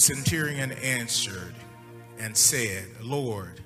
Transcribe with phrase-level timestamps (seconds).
[0.00, 0.16] verse 8.
[0.16, 1.54] The centurion answered
[2.18, 3.60] and said, Lord,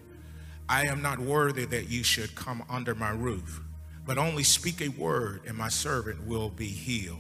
[0.69, 3.61] I am not worthy that you should come under my roof,
[4.07, 7.19] but only speak a word, and my servant will be healed.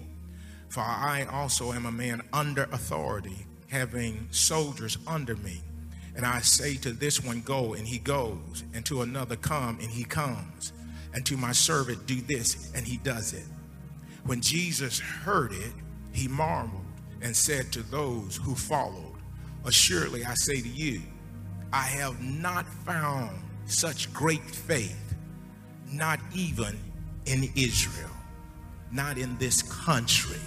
[0.69, 5.63] For I also am a man under authority, having soldiers under me.
[6.17, 9.91] And I say to this one, Go, and he goes, and to another, Come, and
[9.91, 10.73] he comes,
[11.13, 13.47] and to my servant, Do this, and he does it.
[14.25, 15.73] When Jesus heard it,
[16.13, 16.84] he marveled
[17.25, 19.17] and said to those who followed,
[19.65, 21.01] Assuredly, I say to you,
[21.73, 25.15] I have not found such great faith,
[25.91, 26.79] not even
[27.25, 28.11] in Israel,
[28.93, 30.39] not in this country.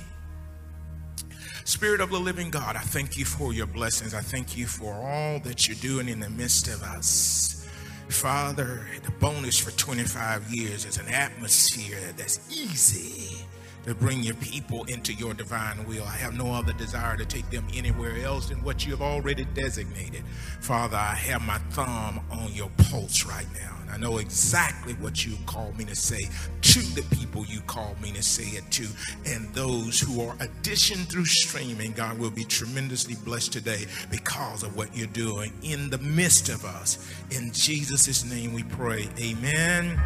[1.66, 4.14] Spirit of the living God, I thank you for your blessings.
[4.14, 7.68] I thank you for all that you're doing in the midst of us.
[8.08, 13.44] Father, the bonus for 25 years is an atmosphere that's easy
[13.88, 16.04] to bring your people into your divine will.
[16.04, 19.46] I have no other desire to take them anywhere else than what you have already
[19.54, 20.24] designated.
[20.60, 23.78] Father, I have my thumb on your pulse right now.
[23.82, 26.28] And I know exactly what you called me to say
[26.64, 28.88] to the people you called me to say it to.
[29.26, 34.76] And those who are addition through streaming, God will be tremendously blessed today because of
[34.76, 37.10] what you're doing in the midst of us.
[37.32, 39.08] In Jesus' name we pray.
[39.18, 39.98] Amen.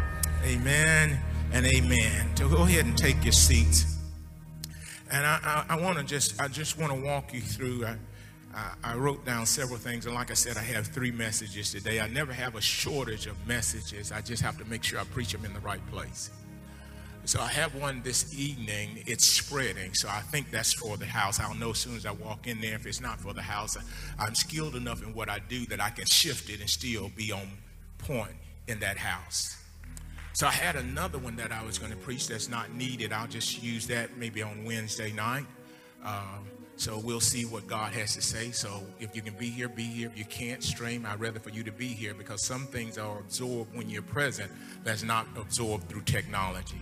[0.44, 1.18] Amen
[1.52, 2.36] and amen.
[2.36, 3.98] So go ahead and take your seats.
[5.10, 7.84] And I, I, I want to just, I just want to walk you through.
[7.84, 7.96] I,
[8.84, 12.00] I, wrote down several things, and like I said, I have three messages today.
[12.00, 14.12] I never have a shortage of messages.
[14.12, 16.30] I just have to make sure I preach them in the right place.
[17.24, 19.04] So I have one this evening.
[19.06, 21.40] It's spreading, so I think that's for the house.
[21.40, 23.76] I'll know as soon as I walk in there if it's not for the house.
[24.18, 27.32] I'm skilled enough in what I do that I can shift it and still be
[27.32, 27.48] on
[27.98, 28.36] point
[28.66, 29.61] in that house.
[30.34, 33.12] So I had another one that I was going to preach that's not needed.
[33.12, 35.44] I'll just use that maybe on Wednesday night.
[36.04, 38.50] Um, so we'll see what God has to say.
[38.50, 40.08] So if you can be here, be here.
[40.08, 43.18] If you can't stream, I'd rather for you to be here because some things are
[43.18, 44.50] absorbed when you're present
[44.84, 46.80] that's not absorbed through technology.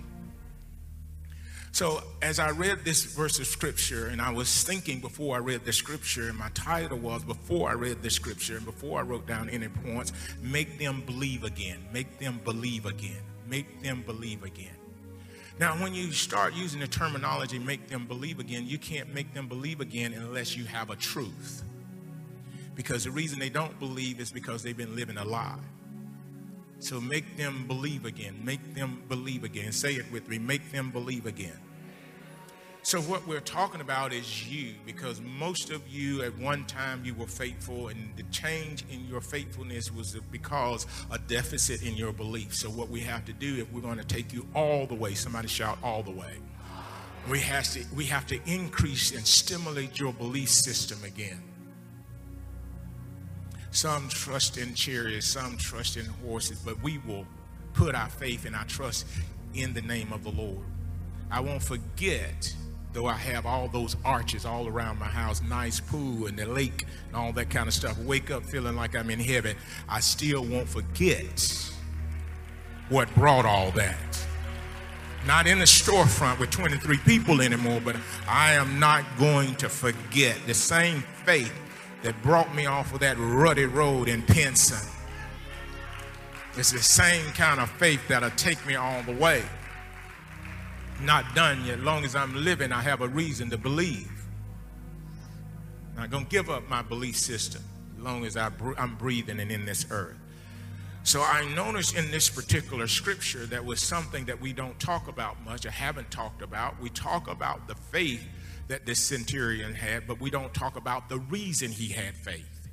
[1.73, 5.65] So as I read this verse of scripture, and I was thinking before I read
[5.65, 9.27] the scripture, and my title was Before I Read the Scripture, and before I wrote
[9.27, 10.13] down any points,
[10.43, 11.79] make them believe again.
[11.93, 14.75] Make them believe again make them believe again.
[15.59, 19.47] Now, when you start using the terminology, make them believe again, you can't make them
[19.47, 21.63] believe again unless you have a truth.
[22.75, 25.59] Because the reason they don't believe is because they've been living a lie.
[26.79, 28.41] So make them believe again.
[28.43, 29.71] Make them believe again.
[29.73, 30.39] Say it with me.
[30.39, 31.59] Make them believe again.
[32.83, 37.15] So, what we're talking about is you, because most of you at one time you
[37.15, 42.55] were faithful, and the change in your faithfulness was because a deficit in your belief.
[42.55, 45.13] So, what we have to do if we're going to take you all the way,
[45.13, 46.39] somebody shout all the way.
[47.29, 51.43] We have to we have to increase and stimulate your belief system again.
[53.73, 57.27] Some trust in chariots, some trust in horses, but we will
[57.75, 59.07] put our faith and our trust
[59.53, 60.65] in the name of the Lord.
[61.31, 62.53] I won't forget
[62.93, 66.85] though I have all those arches all around my house, nice pool and the lake
[67.09, 69.57] and all that kind of stuff, wake up feeling like I'm in heaven,
[69.89, 71.71] I still won't forget
[72.89, 73.97] what brought all that.
[75.27, 77.97] Not in the storefront with 23 people anymore, but
[78.27, 81.53] I am not going to forget the same faith
[82.03, 84.89] that brought me off of that ruddy road in Pinson.
[86.57, 89.45] It's the same kind of faith that'll take me all the way
[91.03, 91.81] not done yet.
[91.81, 94.11] Long as I'm living, I have a reason to believe.
[95.91, 97.63] I'm not going to give up my belief system
[98.03, 100.17] long as I, I'm breathing and in this earth.
[101.03, 105.43] So I noticed in this particular scripture that was something that we don't talk about
[105.45, 106.81] much, or haven't talked about.
[106.81, 108.27] We talk about the faith
[108.69, 112.69] that this centurion had, but we don't talk about the reason he had faith.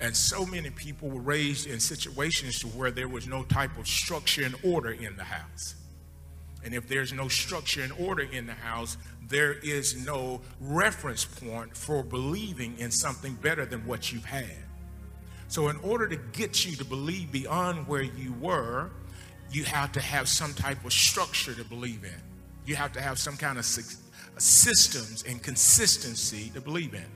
[0.00, 3.86] And so many people were raised in situations to where there was no type of
[3.86, 5.74] structure and order in the house.
[6.64, 8.96] And if there's no structure and order in the house,
[9.28, 14.56] there is no reference point for believing in something better than what you've had.
[15.48, 18.90] So, in order to get you to believe beyond where you were,
[19.50, 22.22] you have to have some type of structure to believe in.
[22.66, 27.06] You have to have some kind of systems and consistency to believe in.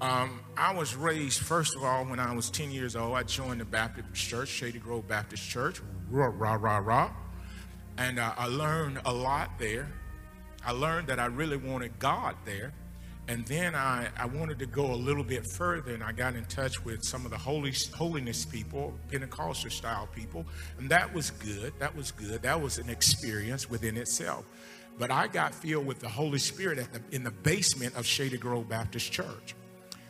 [0.00, 3.60] Um, I was raised, first of all, when I was 10 years old, I joined
[3.60, 5.80] the Baptist Church, Shady Grove Baptist Church,
[6.10, 7.10] rah, rah, rah, rah.
[7.98, 9.88] And uh, I learned a lot there.
[10.64, 12.72] I learned that I really wanted God there.
[13.28, 16.44] And then I, I wanted to go a little bit further, and I got in
[16.44, 20.46] touch with some of the holy, holiness people, Pentecostal style people,
[20.78, 21.72] and that was good.
[21.80, 22.42] That was good.
[22.42, 24.44] That was an experience within itself.
[24.96, 28.38] But I got filled with the Holy Spirit at the, in the basement of Shady
[28.38, 29.56] Grove Baptist Church.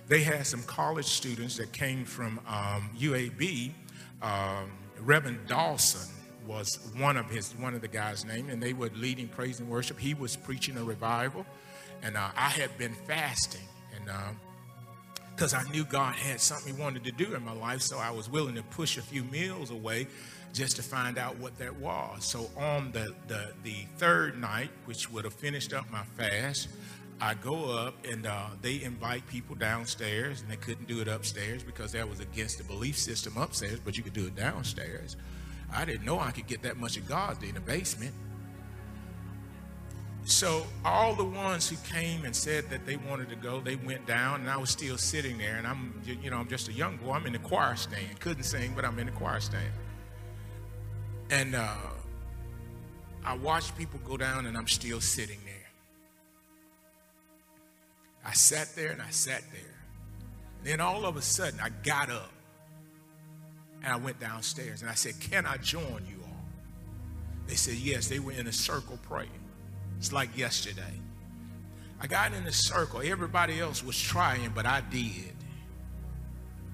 [0.09, 3.73] They had some college students that came from um, UAB.
[4.21, 6.16] Um, Reverend Dawson
[6.46, 9.69] was one of his one of the guys' name, and they were leading praise and
[9.69, 9.98] worship.
[9.98, 11.46] He was preaching a revival,
[12.02, 14.10] and uh, I had been fasting, and
[15.34, 17.98] because uh, I knew God had something He wanted to do in my life, so
[17.98, 20.06] I was willing to push a few meals away
[20.52, 22.25] just to find out what that was.
[22.25, 26.69] So on the the, the third night, which would have finished up my fast.
[27.19, 31.62] I go up and uh, they invite people downstairs, and they couldn't do it upstairs
[31.62, 35.16] because that was against the belief system upstairs, but you could do it downstairs.
[35.73, 38.15] I didn't know I could get that much of God in the basement.
[40.25, 44.07] So all the ones who came and said that they wanted to go, they went
[44.07, 45.57] down, and I was still sitting there.
[45.57, 47.13] And I'm, you know, I'm just a young boy.
[47.13, 48.19] I'm in the choir stand.
[48.19, 49.73] Couldn't sing, but I'm in the choir stand.
[51.31, 51.77] And uh,
[53.25, 55.55] I watched people go down, and I'm still sitting there.
[58.25, 59.77] I sat there and I sat there.
[60.59, 62.33] And then all of a sudden, I got up
[63.87, 66.44] and I went downstairs and I said, Can I join you all?
[67.47, 68.09] They said, Yes.
[68.09, 69.31] They were in a circle praying.
[69.97, 70.83] It's like yesterday.
[72.00, 73.00] I got in a circle.
[73.03, 75.33] Everybody else was trying, but I did.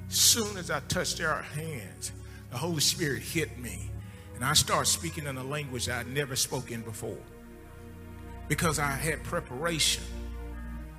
[0.08, 2.12] Soon as I touched their hands,
[2.50, 3.90] the Holy Spirit hit me.
[4.34, 7.22] And I started speaking in a language I'd never spoken before.
[8.48, 10.02] Because I had preparation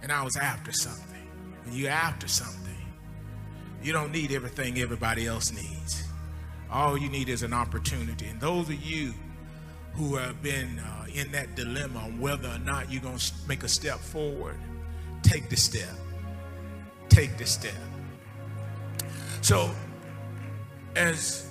[0.04, 1.28] and I was after something.
[1.66, 2.73] When you're after something,
[3.84, 6.04] you don't need everything everybody else needs.
[6.72, 8.28] All you need is an opportunity.
[8.28, 9.14] And those of you
[9.94, 13.64] who have been uh, in that dilemma on whether or not you're going to make
[13.64, 14.58] a step forward,
[15.22, 15.96] take the step.
[17.10, 17.74] Take the step.
[19.42, 19.70] So,
[20.96, 21.48] as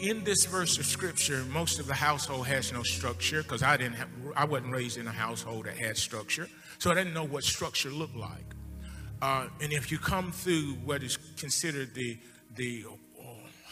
[0.00, 3.94] in this verse of scripture, most of the household has no structure because I didn't.
[3.94, 6.48] Have, I wasn't raised in a household that had structure,
[6.78, 8.54] so I didn't know what structure looked like.
[9.22, 12.18] Uh, and if you come through what is considered the
[12.56, 12.84] the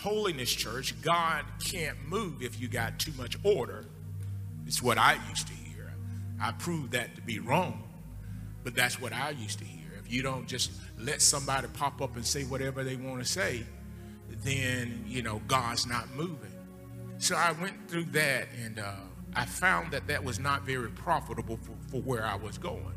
[0.03, 3.87] holiness church, God can't move if you got too much order.
[4.67, 5.95] It's what I used to hear.
[6.41, 7.85] I proved that to be wrong,
[8.65, 9.93] but that's what I used to hear.
[10.05, 13.65] If you don't just let somebody pop up and say whatever they want to say,
[14.43, 16.51] then you know God's not moving.
[17.19, 18.95] So I went through that, and uh,
[19.37, 22.95] I found that that was not very profitable for, for where I was going.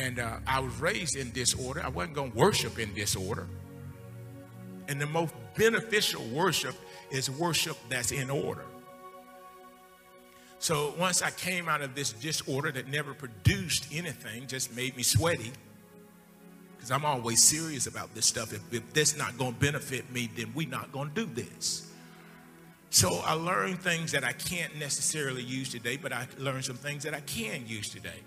[0.00, 1.82] And uh, I was raised in disorder.
[1.84, 3.46] I wasn't going to worship in disorder.
[4.88, 6.74] And the most beneficial worship
[7.10, 8.64] is worship that's in order.
[10.58, 15.02] So once I came out of this disorder that never produced anything, just made me
[15.02, 15.52] sweaty,
[16.76, 18.54] because I'm always serious about this stuff.
[18.54, 21.90] If, if this not going to benefit me, then we're not going to do this.
[22.88, 27.02] So I learned things that I can't necessarily use today, but I learned some things
[27.04, 28.20] that I can use today.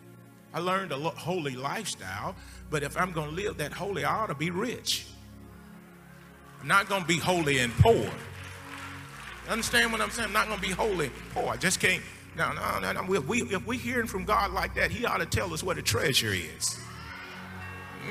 [0.53, 2.35] I learned a holy lifestyle,
[2.69, 5.07] but if I'm going to live that holy, I ought to be rich.
[6.61, 8.05] I'm not going to be holy and poor.
[9.49, 10.27] Understand what I'm saying?
[10.27, 11.49] I'm not going to be holy poor.
[11.49, 12.03] I just can't.
[12.37, 12.93] No, no, no.
[12.93, 13.13] no.
[13.13, 15.77] If, we, if we're hearing from God like that, He ought to tell us what
[15.77, 16.79] a treasure is.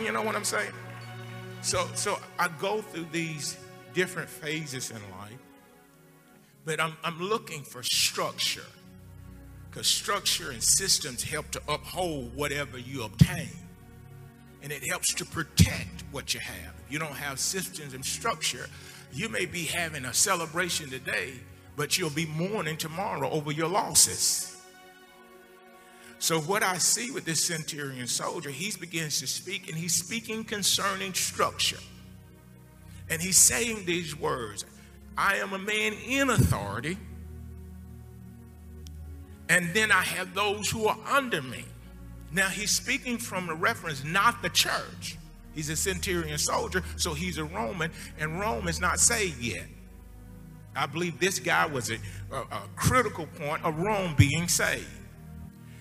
[0.02, 0.72] You know what I'm saying?
[1.62, 3.56] So, so I go through these
[3.94, 5.38] different phases in life,
[6.64, 8.66] but I'm, I'm looking for structure
[9.72, 13.48] because structure and systems help to uphold whatever you obtain.
[14.62, 16.74] And it helps to protect what you have.
[16.84, 18.68] If you don't have systems and structure,
[19.14, 21.32] you may be having a celebration today,
[21.74, 24.60] but you'll be mourning tomorrow over your losses.
[26.18, 30.44] So, what I see with this centurion soldier, he begins to speak, and he's speaking
[30.44, 31.80] concerning structure.
[33.10, 34.64] And he's saying these words
[35.16, 36.98] I am a man in authority
[39.52, 41.66] and then I have those who are under me.
[42.32, 45.18] Now he's speaking from the reference, not the church.
[45.54, 49.66] He's a centurion soldier, so he's a Roman, and Rome is not saved yet.
[50.74, 51.98] I believe this guy was a,
[52.32, 54.88] a, a critical point of Rome being saved.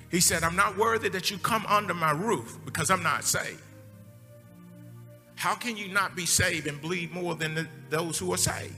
[0.09, 3.61] He said, I'm not worthy that you come under my roof because I'm not saved.
[5.35, 8.75] How can you not be saved and bleed more than the, those who are saved?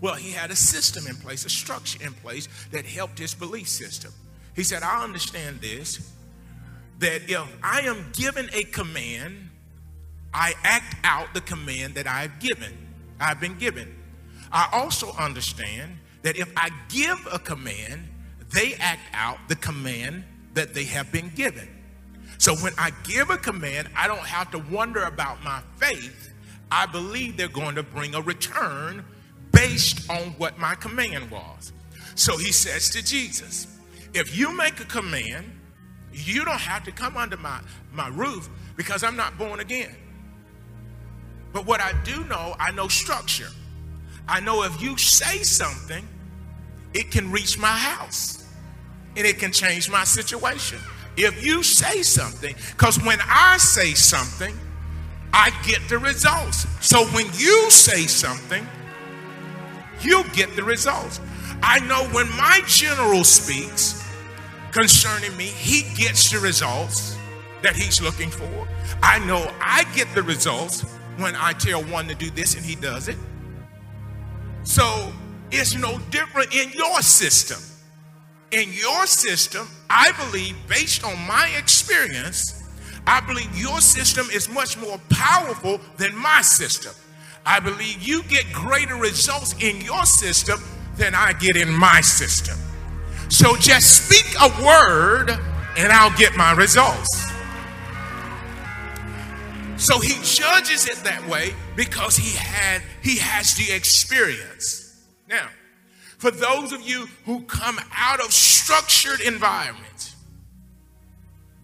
[0.00, 3.68] Well, he had a system in place, a structure in place that helped his belief
[3.68, 4.12] system.
[4.54, 6.10] He said, I understand this
[7.00, 9.50] that if I am given a command,
[10.32, 12.72] I act out the command that I've given.
[13.20, 13.94] I've been given.
[14.52, 18.08] I also understand that if I give a command,
[18.52, 20.24] they act out the command
[20.54, 21.68] that they have been given.
[22.38, 26.32] So when I give a command, I don't have to wonder about my faith.
[26.70, 29.04] I believe they're going to bring a return
[29.54, 31.72] based on what my command was.
[32.14, 33.66] So he says to Jesus,
[34.12, 35.50] If you make a command,
[36.12, 37.60] you don't have to come under my,
[37.92, 39.94] my roof because I'm not born again.
[41.52, 43.48] But what I do know, I know structure.
[44.28, 46.06] I know if you say something,
[46.94, 48.48] it can reach my house
[49.16, 50.78] and it can change my situation.
[51.16, 54.56] If you say something, because when I say something,
[55.32, 56.66] I get the results.
[56.80, 58.66] So when you say something,
[60.00, 61.20] you get the results.
[61.62, 64.04] I know when my general speaks
[64.72, 67.16] concerning me, he gets the results
[67.62, 68.68] that he's looking for.
[69.02, 70.82] I know I get the results
[71.16, 73.16] when I tell one to do this and he does it.
[74.64, 75.12] So
[75.50, 77.60] it's no different in your system.
[78.50, 82.62] In your system, I believe, based on my experience,
[83.06, 86.92] I believe your system is much more powerful than my system.
[87.46, 90.62] I believe you get greater results in your system
[90.96, 92.58] than I get in my system.
[93.28, 95.30] So just speak a word
[95.76, 97.24] and I'll get my results.
[99.76, 105.04] So he judges it that way because he had he has the experience.
[105.28, 105.48] Now,
[106.18, 110.14] for those of you who come out of structured environments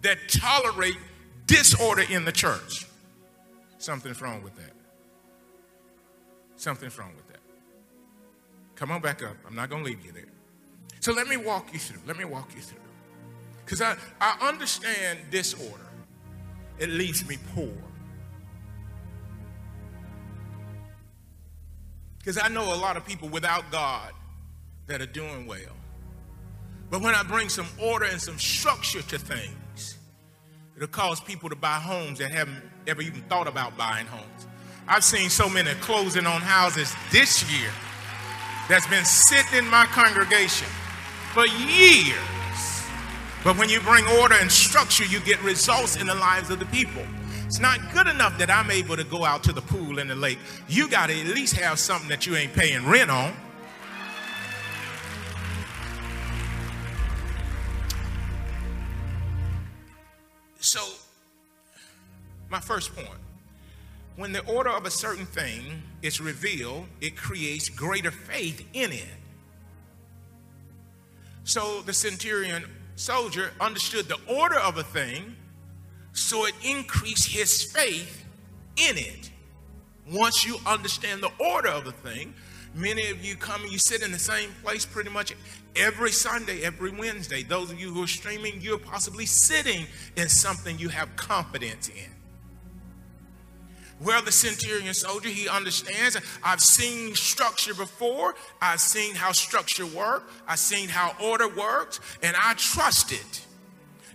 [0.03, 0.99] that tolerate
[1.47, 2.87] disorder in the church,
[3.79, 4.70] something's wrong with that.
[6.61, 7.41] Something's wrong with that.
[8.75, 9.35] Come on back up.
[9.47, 10.29] I'm not going to leave you there.
[11.01, 12.03] So let me walk you through.
[12.07, 12.83] Let me walk you through.
[13.65, 15.89] Because I, I understand disorder.
[16.79, 17.73] It leaves me poor.
[22.19, 24.13] Because I know a lot of people without God
[24.87, 25.77] that are doing well.
[26.91, 29.97] But when I bring some order and some structure to things,
[30.77, 34.40] it'll cause people to buy homes that haven't ever even thought about buying homes.
[34.89, 37.71] I've seen so many closing on houses this year
[38.69, 40.69] that's been sitting in my congregation
[41.33, 42.17] for years.
[43.43, 46.67] But when you bring order and structure, you get results in the lives of the
[46.67, 47.03] people.
[47.47, 50.15] It's not good enough that I'm able to go out to the pool and the
[50.15, 50.39] lake.
[50.69, 53.35] You got to at least have something that you ain't paying rent on.
[60.61, 60.81] So,
[62.51, 63.19] my first point
[64.21, 69.07] when the order of a certain thing is revealed, it creates greater faith in it.
[71.45, 72.65] So, the centurion
[72.97, 75.37] soldier understood the order of a thing
[76.13, 78.27] so it increased his faith
[78.77, 79.31] in it.
[80.13, 82.35] Once you understand the order of a thing,
[82.75, 85.35] many of you come and you sit in the same place pretty much
[85.75, 87.43] every Sunday, every Wednesday.
[87.43, 89.87] Those of you who are streaming, you're possibly sitting
[90.17, 92.20] in something you have confidence in.
[94.03, 96.17] Well, the centurion soldier, he understands.
[96.43, 98.35] I've seen structure before.
[98.63, 100.25] I've seen how structure works.
[100.49, 103.47] I've seen how order works, and I trust it.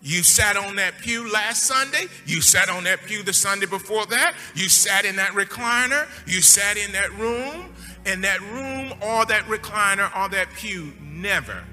[0.01, 2.05] You sat on that pew last Sunday.
[2.25, 4.35] You sat on that pew the Sunday before that.
[4.53, 6.07] You sat in that recliner.
[6.27, 7.71] You sat in that room.
[8.05, 11.63] And that room or that recliner or that pew never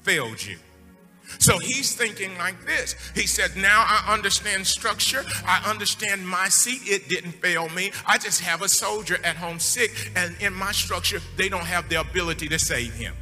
[0.00, 0.56] failed you.
[1.38, 2.94] So he's thinking like this.
[3.14, 5.24] He said, Now I understand structure.
[5.46, 6.80] I understand my seat.
[6.84, 7.92] It didn't fail me.
[8.06, 11.88] I just have a soldier at home sick, and in my structure, they don't have
[11.88, 13.14] the ability to save him.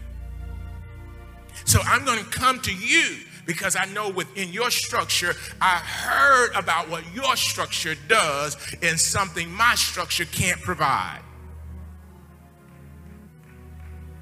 [1.65, 6.55] So I'm going to come to you because I know within your structure, I heard
[6.55, 11.21] about what your structure does in something my structure can't provide.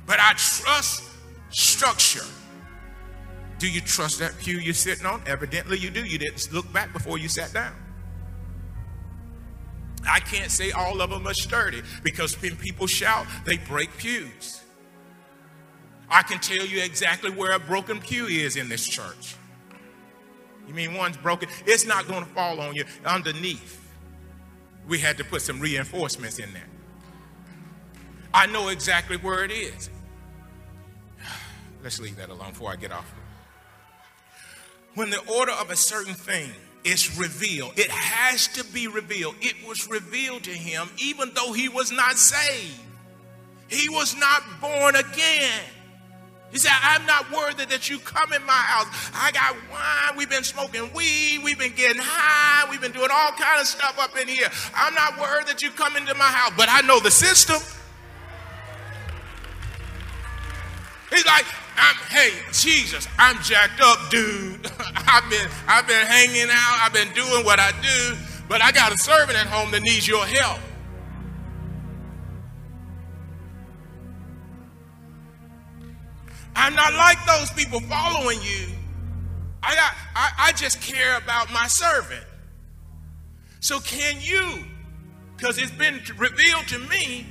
[0.07, 1.05] But I trust
[1.51, 2.25] structure.
[3.65, 5.23] Do you trust that pew you're sitting on?
[5.27, 6.05] Evidently you do.
[6.05, 7.73] You didn't look back before you sat down.
[10.07, 14.61] I can't say all of them are sturdy because when people shout, they break pews.
[16.11, 19.35] I can tell you exactly where a broken pew is in this church.
[20.69, 21.49] You mean one's broken?
[21.65, 23.81] It's not going to fall on you underneath.
[24.87, 26.69] We had to put some reinforcements in there.
[28.35, 29.89] I know exactly where it is.
[31.83, 33.11] Let's leave that alone before I get off.
[34.95, 36.51] When the order of a certain thing
[36.85, 39.35] is revealed, it has to be revealed.
[39.41, 42.81] It was revealed to him even though he was not saved.
[43.69, 45.63] He was not born again.
[46.53, 48.87] He said, I'm not worthy that you come in my house.
[49.13, 50.17] I got wine.
[50.17, 51.41] We've been smoking weed.
[51.43, 52.71] We've been getting high.
[52.71, 54.49] We've been doing all kind of stuff up in here.
[54.73, 57.61] I'm not worthy that you come into my house, but I know the system.
[61.11, 61.45] He's like,
[61.77, 64.71] I'm, hey, Jesus, I'm jacked up, dude.
[64.95, 66.79] I've been, I've been hanging out.
[66.83, 68.17] I've been doing what I do,
[68.49, 70.61] but I got a servant at home that needs your help.
[76.57, 78.69] I'm not like those people following you.
[79.63, 82.25] I, got, I, I just care about my servant.
[83.61, 84.65] So can you?
[85.37, 87.27] Because it's been revealed to me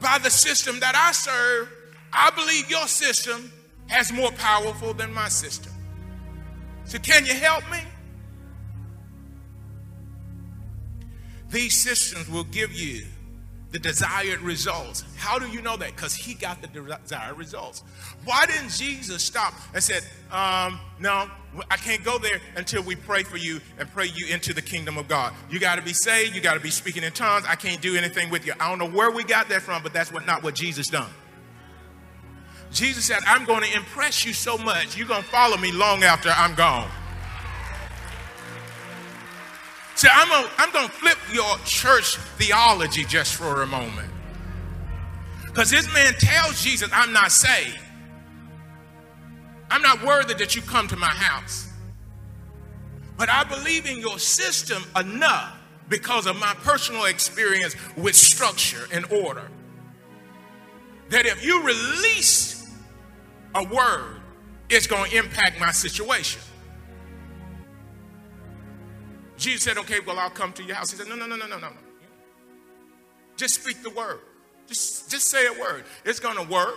[0.00, 1.68] by the system that I serve.
[2.12, 3.52] I believe your system
[3.88, 5.72] has more powerful than my system.
[6.84, 7.78] So can you help me?
[11.50, 13.04] These systems will give you
[13.72, 15.04] the desired results.
[15.16, 15.94] How do you know that?
[15.94, 17.82] Because he got the desired results.
[18.24, 21.30] Why didn't Jesus stop and said, um, "No,
[21.70, 24.98] I can't go there until we pray for you and pray you into the kingdom
[24.98, 25.34] of God.
[25.50, 26.34] You got to be saved.
[26.34, 27.44] You got to be speaking in tongues.
[27.46, 28.52] I can't do anything with you.
[28.60, 31.10] I don't know where we got that from, but that's what not what Jesus done.
[32.72, 34.96] Jesus said, "I'm going to impress you so much.
[34.96, 36.90] You're going to follow me long after I'm gone."
[39.94, 44.10] So I'm gonna, I'm gonna flip your church theology just for a moment.
[45.46, 47.78] Because this man tells Jesus, I'm not saved.
[49.70, 51.68] I'm not worthy that you come to my house.
[53.16, 55.56] But I believe in your system enough
[55.88, 59.48] because of my personal experience with structure and order.
[61.10, 62.61] That if you release
[63.54, 64.20] a word,
[64.68, 66.40] it's going to impact my situation.
[69.36, 70.90] Jesus said, Okay, well, I'll come to your house.
[70.90, 71.68] He said, No, no, no, no, no, no.
[73.36, 74.20] Just speak the word.
[74.66, 75.84] Just, just say a word.
[76.04, 76.76] It's going to work.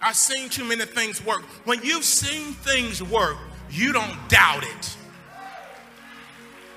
[0.00, 1.42] I've seen too many things work.
[1.64, 3.36] When you've seen things work,
[3.70, 4.96] you don't doubt it.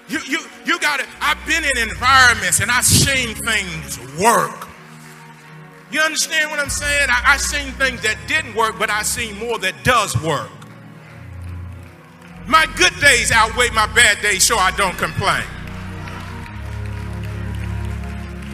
[0.07, 1.07] You, you, you got it.
[1.19, 4.67] I've been in environments and I've seen things work.
[5.91, 7.07] You understand what I'm saying?
[7.09, 10.49] I, I've seen things that didn't work, but I've seen more that does work.
[12.47, 15.43] My good days outweigh my bad days, so I don't complain.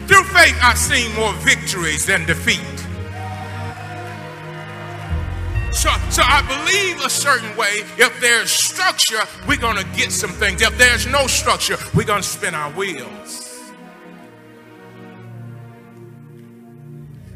[0.06, 2.60] Through faith, I've seen more victories than defeat.
[5.72, 7.82] So, so I believe a certain way.
[7.96, 10.60] If there's structure, we're going to get some things.
[10.60, 13.51] If there's no structure, we're going to spin our wheels.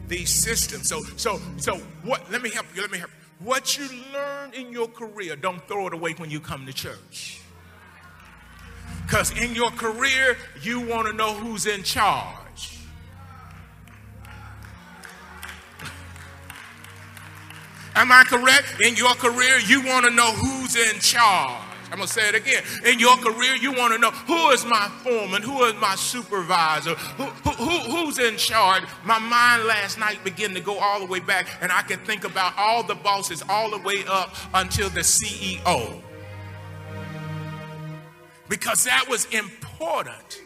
[0.09, 0.89] These systems.
[0.89, 2.31] So, so, so what?
[2.31, 2.83] Let me help you.
[2.83, 3.11] Let me help.
[3.11, 3.47] You.
[3.47, 7.41] What you learn in your career, don't throw it away when you come to church.
[9.03, 12.79] Because in your career, you want to know who's in charge.
[17.95, 18.81] Am I correct?
[18.81, 21.66] In your career, you want to know who's in charge.
[21.91, 22.63] I'm going to say it again.
[22.85, 26.95] In your career, you want to know who is my foreman, who is my supervisor,
[26.95, 28.83] who, who, who's in charge.
[29.05, 32.25] My mind last night began to go all the way back, and I could think
[32.25, 36.03] about all the bosses all the way up until the CEO.
[38.49, 40.43] Because that was important.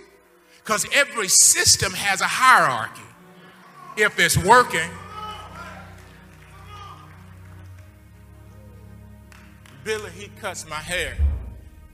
[0.62, 3.03] Because every system has a hierarchy.
[3.96, 4.88] If it's working,
[9.84, 11.16] Billy, he cuts my hair.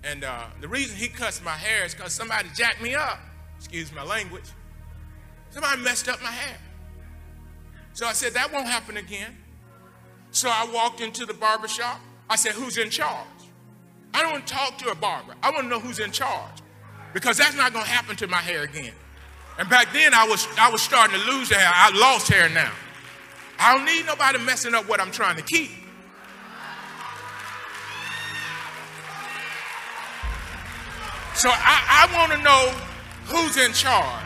[0.05, 3.19] And uh, the reason he cuts my hair is because somebody jacked me up.
[3.59, 4.45] Excuse my language.
[5.51, 6.57] Somebody messed up my hair.
[7.93, 9.37] So I said, that won't happen again.
[10.31, 12.01] So I walked into the barber shop.
[12.29, 13.27] I said, who's in charge?
[14.13, 15.35] I don't want to talk to a barber.
[15.43, 16.63] I want to know who's in charge.
[17.15, 18.93] Because that's not going to happen to my hair again.
[19.59, 21.71] And back then I was I was starting to lose hair.
[21.73, 22.73] I lost hair now.
[23.59, 25.71] I don't need nobody messing up what I'm trying to keep.
[31.37, 32.73] So I, I want to know
[33.27, 34.25] who's in charge.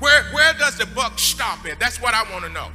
[0.00, 1.78] Where, where does the buck stop at?
[1.78, 2.68] That's what I want to know.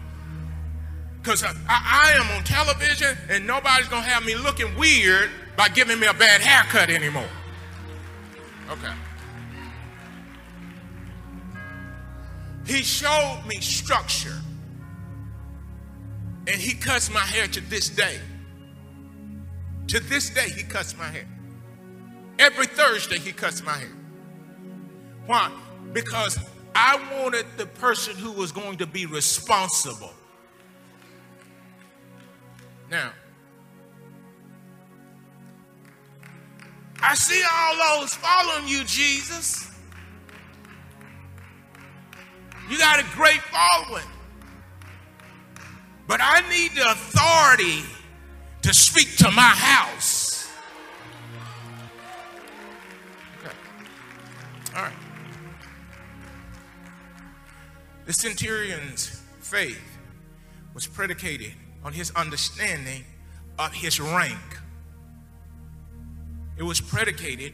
[1.22, 5.68] Because I, I, am on television and nobody's going to have me looking weird by
[5.68, 7.28] giving me a bad haircut anymore.
[8.72, 8.94] Okay.
[12.66, 14.40] He showed me structure.
[16.48, 18.20] And he cuts my hair to this day.
[19.88, 21.28] To this day, he cuts my hair.
[22.40, 23.92] Every Thursday, he cuts my hair.
[25.26, 25.52] Why?
[25.92, 26.40] Because
[26.74, 30.14] I wanted the person who was going to be responsible.
[32.90, 33.12] Now,
[37.02, 39.70] I see all those following you, Jesus.
[42.70, 44.08] You got a great following.
[46.08, 47.84] But I need the authority
[48.62, 50.19] to speak to my house.
[58.10, 60.00] The centurion's faith
[60.74, 63.04] was predicated on his understanding
[63.60, 64.40] of his rank.
[66.58, 67.54] It was predicated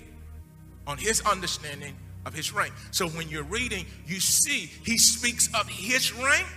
[0.88, 1.94] on his understanding
[2.26, 2.72] of his rank.
[2.92, 6.48] So when you're reading, you see he speaks of his rank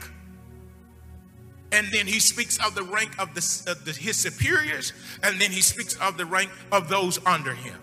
[1.72, 4.92] And then he speaks of the rank of, the, of the, his superiors,
[5.24, 7.80] and then he speaks of the rank of those under him.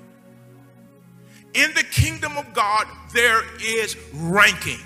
[1.55, 4.79] In the kingdom of God, there is ranking.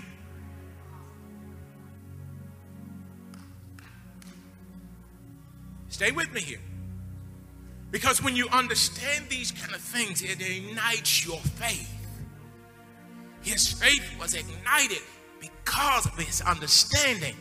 [6.00, 6.62] Stay with me here.
[7.92, 11.94] Because when you understand these kind of things, it ignites your faith.
[13.42, 15.02] His faith was ignited
[15.42, 17.36] because of his understanding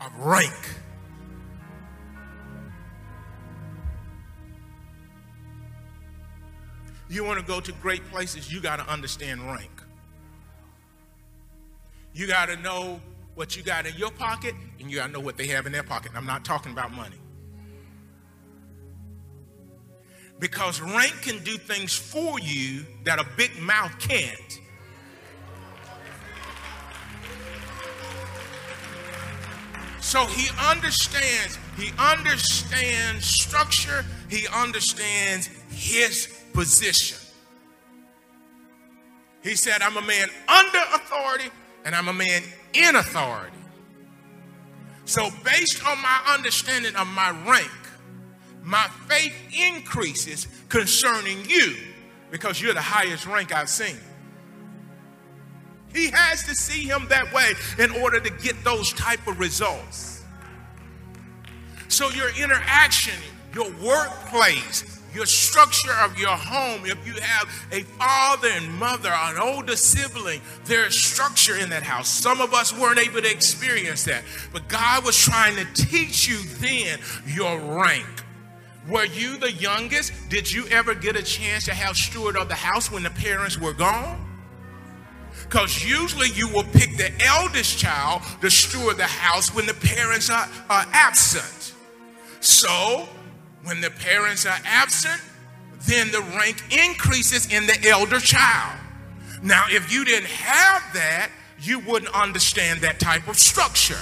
[0.00, 0.54] of rank.
[7.10, 9.82] You want to go to great places, you got to understand rank.
[12.14, 13.02] You got to know
[13.34, 15.72] what you got in your pocket, and you got to know what they have in
[15.72, 16.12] their pocket.
[16.14, 17.16] I'm not talking about money.
[20.38, 24.60] Because rank can do things for you that a big mouth can't.
[30.00, 37.18] So he understands, he understands structure, he understands his position.
[39.42, 41.50] He said, I'm a man under authority
[41.84, 42.42] and I'm a man
[42.74, 43.56] in authority.
[45.06, 47.70] So, based on my understanding of my rank,
[48.66, 51.76] my faith increases concerning you
[52.32, 53.96] because you're the highest rank I've seen.
[55.94, 60.24] He has to see him that way in order to get those type of results.
[61.86, 63.14] So your interaction,
[63.54, 69.38] your workplace, your structure of your home, if you have a father and mother, an
[69.38, 72.08] older sibling, there's structure in that house.
[72.08, 76.36] Some of us weren't able to experience that, but God was trying to teach you
[76.58, 78.25] then your rank.
[78.88, 80.12] Were you the youngest?
[80.28, 83.58] Did you ever get a chance to have steward of the house when the parents
[83.58, 84.22] were gone?
[85.42, 90.30] Because usually you will pick the eldest child to steward the house when the parents
[90.30, 91.74] are, are absent.
[92.40, 93.08] So,
[93.64, 95.20] when the parents are absent,
[95.86, 98.78] then the rank increases in the elder child.
[99.42, 103.98] Now, if you didn't have that, you wouldn't understand that type of structure.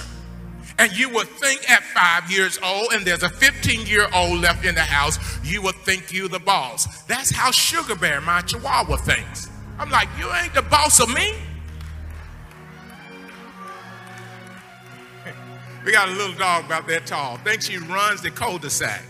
[0.77, 4.65] And you would think at five years old, and there's a 15 year old left
[4.65, 7.03] in the house, you would think you the boss.
[7.03, 9.49] That's how Sugar Bear, my chihuahua, thinks.
[9.79, 11.33] I'm like, you ain't the boss of me.
[15.85, 17.37] we got a little dog about that tall.
[17.37, 19.03] Thinks she runs the cul-de-sac.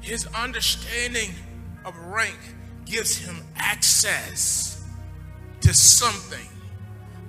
[0.00, 1.30] His understanding
[1.84, 2.38] of rank
[2.84, 4.84] gives him access
[5.60, 6.48] to something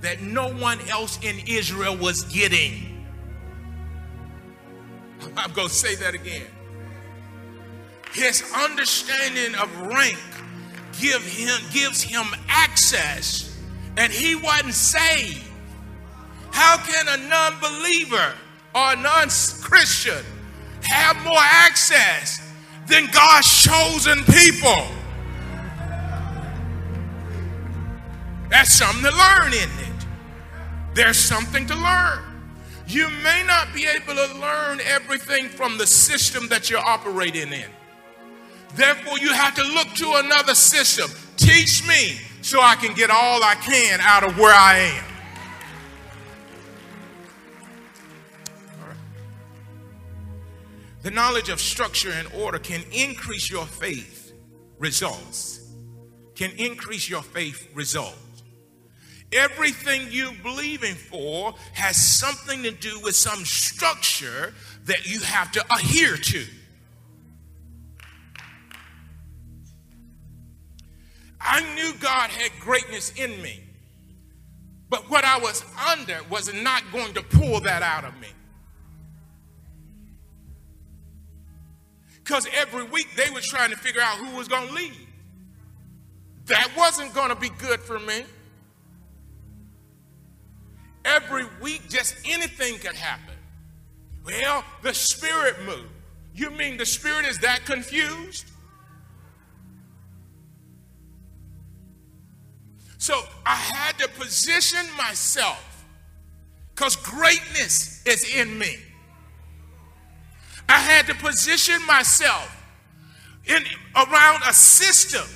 [0.01, 3.05] that no one else in Israel was getting.
[5.37, 6.47] I'm going to say that again.
[8.11, 10.19] His understanding of rank
[10.99, 13.57] give him, gives him access,
[13.97, 15.43] and he wasn't saved.
[16.51, 18.33] How can a non believer
[18.75, 19.29] or a non
[19.61, 20.23] Christian
[20.83, 22.41] have more access
[22.87, 25.02] than God's chosen people?
[28.53, 30.05] That's something to learn, isn't it?
[30.93, 32.19] There's something to learn.
[32.85, 37.65] You may not be able to learn everything from the system that you're operating in.
[38.75, 41.09] Therefore, you have to look to another system.
[41.35, 45.05] Teach me so I can get all I can out of where I am.
[51.01, 54.31] The knowledge of structure and order can increase your faith
[54.77, 55.71] results.
[56.35, 58.19] Can increase your faith results.
[59.35, 64.53] Everything you're believing for has something to do with some structure
[64.85, 66.45] that you have to adhere to.
[71.39, 73.61] I knew God had greatness in me,
[74.89, 78.29] but what I was under was not going to pull that out of me.
[82.23, 84.93] Because every week they were trying to figure out who was going to lead.
[86.45, 88.23] That wasn't going to be good for me.
[91.05, 93.35] Every week, just anything could happen.
[94.25, 95.89] Well, the spirit moved.
[96.33, 98.45] You mean the spirit is that confused?
[102.97, 105.85] So I had to position myself
[106.73, 108.77] because greatness is in me.
[110.69, 112.63] I had to position myself
[113.45, 113.61] in
[113.95, 115.27] around a system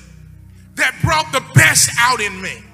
[0.76, 2.64] that brought the best out in me.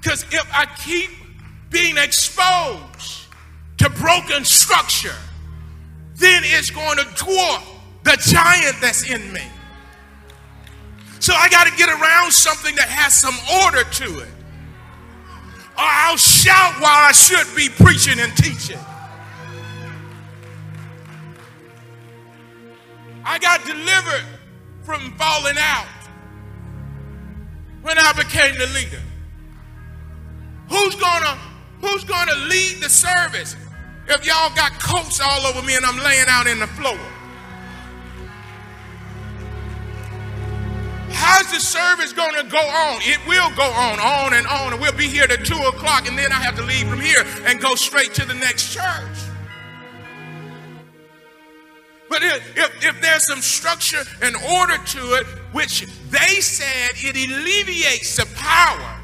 [0.00, 1.10] Because if I keep
[1.70, 3.26] being exposed
[3.78, 5.14] to broken structure,
[6.14, 7.62] then it's going to dwarf
[8.02, 9.42] the giant that's in me.
[11.18, 14.28] So I got to get around something that has some order to it.
[15.76, 18.78] Or I'll shout while I should be preaching and teaching.
[23.24, 24.24] I got delivered
[24.82, 25.86] from falling out
[27.82, 29.02] when I became the leader.
[30.70, 31.38] Who's gonna
[31.82, 33.56] who's gonna lead the service
[34.08, 36.98] if y'all got coats all over me and I'm laying out in the floor?
[41.12, 43.00] How's the service to go on?
[43.02, 46.16] It will go on, on and on, and we'll be here to 2 o'clock, and
[46.16, 49.18] then I have to leave from here and go straight to the next church.
[52.08, 57.30] But if, if, if, there's some structure and order to it, which they said it
[57.30, 58.99] alleviates the power.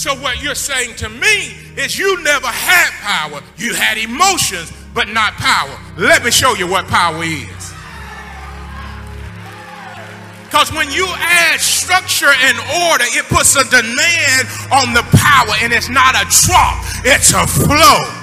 [0.00, 3.42] So, what you're saying to me is you never had power.
[3.58, 5.78] You had emotions, but not power.
[5.98, 7.74] Let me show you what power is.
[10.46, 12.56] Because when you add structure and
[12.88, 17.46] order, it puts a demand on the power, and it's not a drop, it's a
[17.46, 18.19] flow.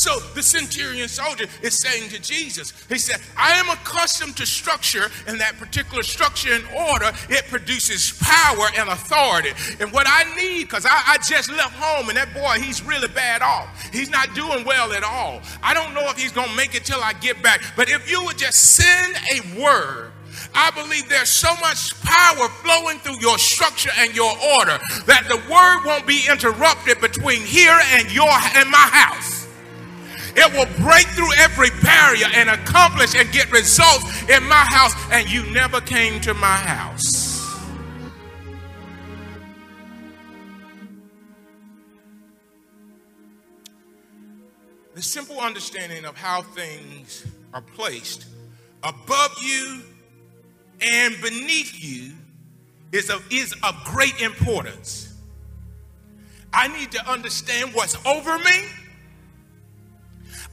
[0.00, 5.10] So the centurion soldier is saying to Jesus, he said, I am accustomed to structure,
[5.26, 9.50] and that particular structure and order, it produces power and authority.
[9.78, 13.08] And what I need, because I, I, just left home, and that boy, he's really
[13.08, 13.68] bad off.
[13.92, 15.42] He's not doing well at all.
[15.62, 17.60] I don't know if he's going to make it till I get back.
[17.76, 20.12] But if you would just send a word,
[20.54, 25.36] I believe there's so much power flowing through your structure and your order that the
[25.52, 29.39] word won't be interrupted between here and your and my house.
[30.36, 35.30] It will break through every barrier and accomplish and get results in my house, and
[35.30, 37.30] you never came to my house.
[44.94, 48.26] The simple understanding of how things are placed
[48.82, 49.82] above you
[50.80, 52.12] and beneath you
[52.92, 55.14] is of, is of great importance.
[56.52, 58.66] I need to understand what's over me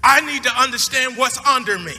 [0.03, 1.95] I need to understand what's under me.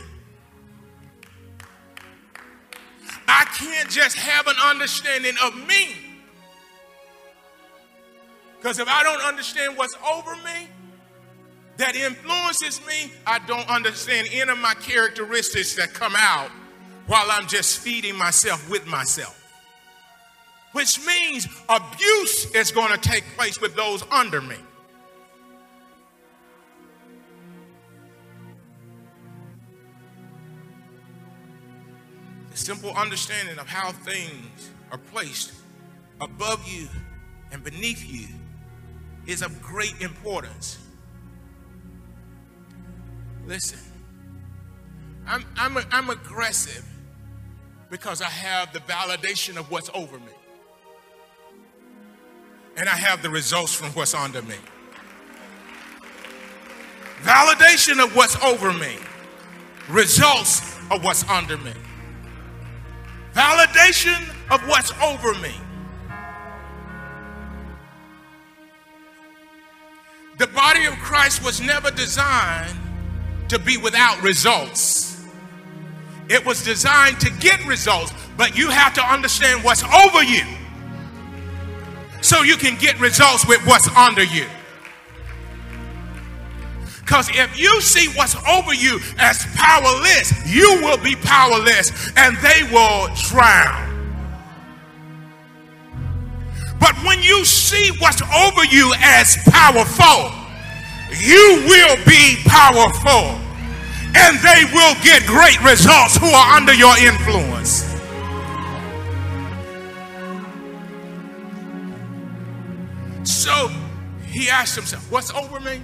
[3.27, 5.97] I can't just have an understanding of me.
[8.57, 10.69] Because if I don't understand what's over me,
[11.77, 16.51] that influences me, I don't understand any of my characteristics that come out
[17.07, 19.35] while I'm just feeding myself with myself.
[20.73, 24.57] Which means abuse is going to take place with those under me.
[32.59, 35.53] Simple understanding of how things are placed
[36.21, 36.89] above you
[37.53, 38.27] and beneath you
[39.27, 40.79] is of great importance.
[43.47, 43.79] Listen,
[45.27, 46.85] I'm, I'm, I'm aggressive
[47.91, 50.33] because I have the validation of what's over me.
[52.77, 54.57] And I have the results from what's under me.
[57.23, 58.97] Validation of what's over me,
[59.89, 61.73] results of what's under me
[63.79, 65.55] validation of what's over me.
[70.39, 72.77] The body of Christ was never designed
[73.49, 75.27] to be without results.
[76.29, 80.45] It was designed to get results, but you have to understand what's over you
[82.21, 84.47] so you can get results with what's under you.
[87.09, 92.65] Because if you see what's over you as powerless, you will be powerless and they
[92.71, 93.89] will drown.
[96.79, 100.31] But when you see what's over you as powerful,
[101.19, 103.41] you will be powerful
[104.15, 107.87] and they will get great results who are under your influence.
[113.25, 113.69] So
[114.27, 115.81] he asked himself, What's over me?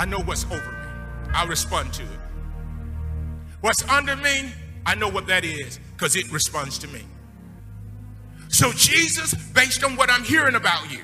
[0.00, 0.88] I know what's over me.
[1.34, 2.08] I'll respond to it.
[3.60, 4.50] What's under me,
[4.86, 7.02] I know what that is because it responds to me.
[8.48, 11.00] So, Jesus, based on what I'm hearing about you,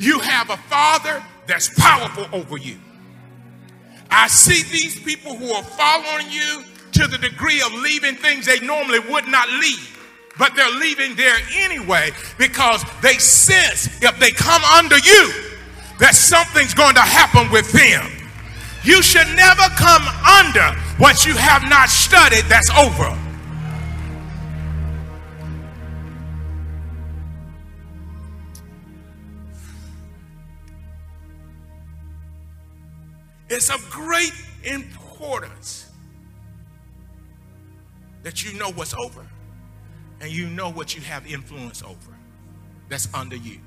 [0.00, 2.76] you have a father that's powerful over you.
[4.10, 8.58] I see these people who are following you to the degree of leaving things they
[8.58, 9.96] normally would not leave,
[10.36, 15.45] but they're leaving there anyway because they sense if they come under you,
[15.98, 18.10] that something's going to happen with them.
[18.84, 20.02] You should never come
[20.42, 23.16] under what you have not studied that's over.
[33.48, 34.32] It's of great
[34.64, 35.90] importance
[38.22, 39.24] that you know what's over
[40.20, 42.16] and you know what you have influence over
[42.88, 43.60] that's under you.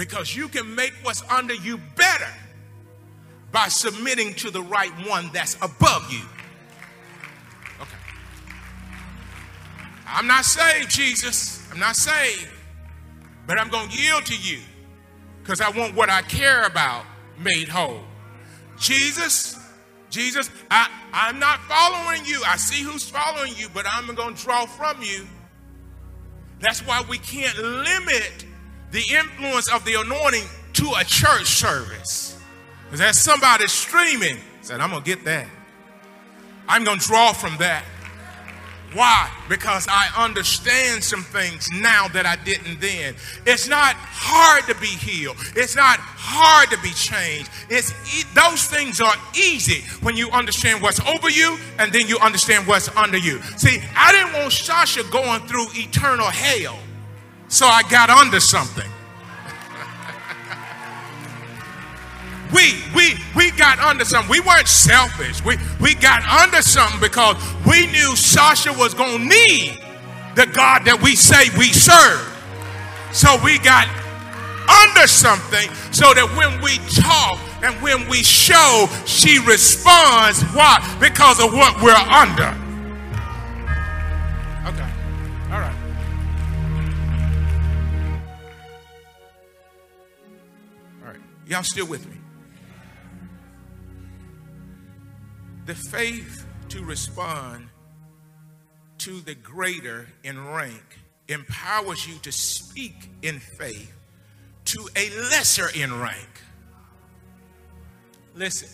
[0.00, 2.32] Because you can make what's under you better
[3.52, 6.22] by submitting to the right one that's above you.
[7.82, 7.98] Okay.
[10.06, 11.68] I'm not saved, Jesus.
[11.70, 12.48] I'm not saved.
[13.46, 14.60] But I'm going to yield to you
[15.42, 17.04] because I want what I care about
[17.38, 18.00] made whole.
[18.78, 19.58] Jesus,
[20.08, 22.40] Jesus, I, I'm not following you.
[22.46, 25.26] I see who's following you, but I'm going to draw from you.
[26.58, 28.46] That's why we can't limit
[28.90, 32.38] the influence of the anointing to a church service.
[32.84, 35.46] Because there's somebody streaming said, I'm going to get that.
[36.68, 37.84] I'm going to draw from that.
[38.92, 39.30] Why?
[39.48, 43.14] Because I understand some things now that I didn't then.
[43.46, 45.36] It's not hard to be healed.
[45.54, 47.50] It's not hard to be changed.
[47.68, 47.92] It's
[48.34, 52.88] those things are easy when you understand what's over you and then you understand what's
[52.96, 53.40] under you.
[53.56, 56.78] See, I didn't want Sasha going through eternal hell.
[57.50, 58.88] So I got under something.
[62.54, 64.30] we we we got under something.
[64.30, 65.44] We weren't selfish.
[65.44, 67.34] We we got under something because
[67.66, 69.80] we knew Sasha was gonna need
[70.36, 72.24] the God that we say we serve.
[73.12, 73.88] So we got
[74.86, 80.44] under something so that when we talk and when we show, she responds.
[80.54, 80.78] Why?
[81.00, 82.59] Because of what we're under.
[91.50, 92.16] Y'all still with me?
[95.66, 97.68] The faith to respond
[98.98, 103.92] to the greater in rank empowers you to speak in faith
[104.66, 106.28] to a lesser in rank.
[108.36, 108.68] Listen,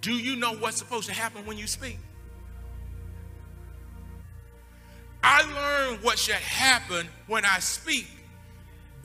[0.00, 2.00] do you know what's supposed to happen when you speak?
[5.22, 8.08] I learned what should happen when I speak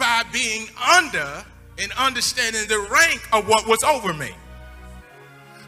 [0.04, 1.46] by being under
[1.80, 4.32] and understanding the rank of what was over me.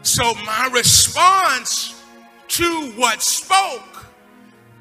[0.02, 2.04] So my response
[2.48, 4.04] to what spoke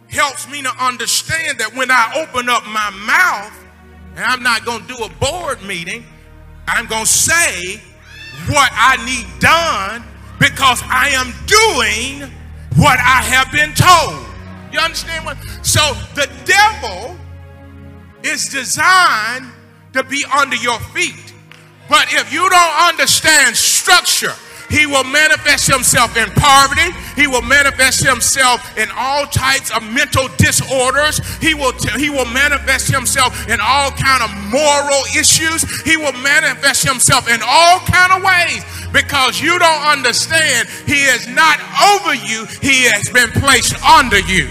[0.10, 3.54] helps me to understand that when I open up my mouth,
[4.18, 6.04] and I'm not going to do a board meeting,
[6.68, 7.82] I'm going to say
[8.50, 10.04] what I need done
[10.38, 12.30] because I am doing
[12.76, 14.22] what I have been told.
[14.74, 15.38] You understand what?
[15.64, 17.16] So the devil
[18.26, 19.46] is designed
[19.94, 21.34] to be under your feet.
[21.88, 24.34] But if you don't understand structure,
[24.70, 26.92] he will manifest himself in poverty.
[27.16, 31.22] He will manifest himself in all types of mental disorders.
[31.38, 35.64] He will, he will manifest himself in all kind of moral issues.
[35.84, 41.28] He will manifest himself in all kind of ways because you don't understand he is
[41.28, 41.60] not
[41.94, 42.46] over you.
[42.62, 44.50] He has been placed under you.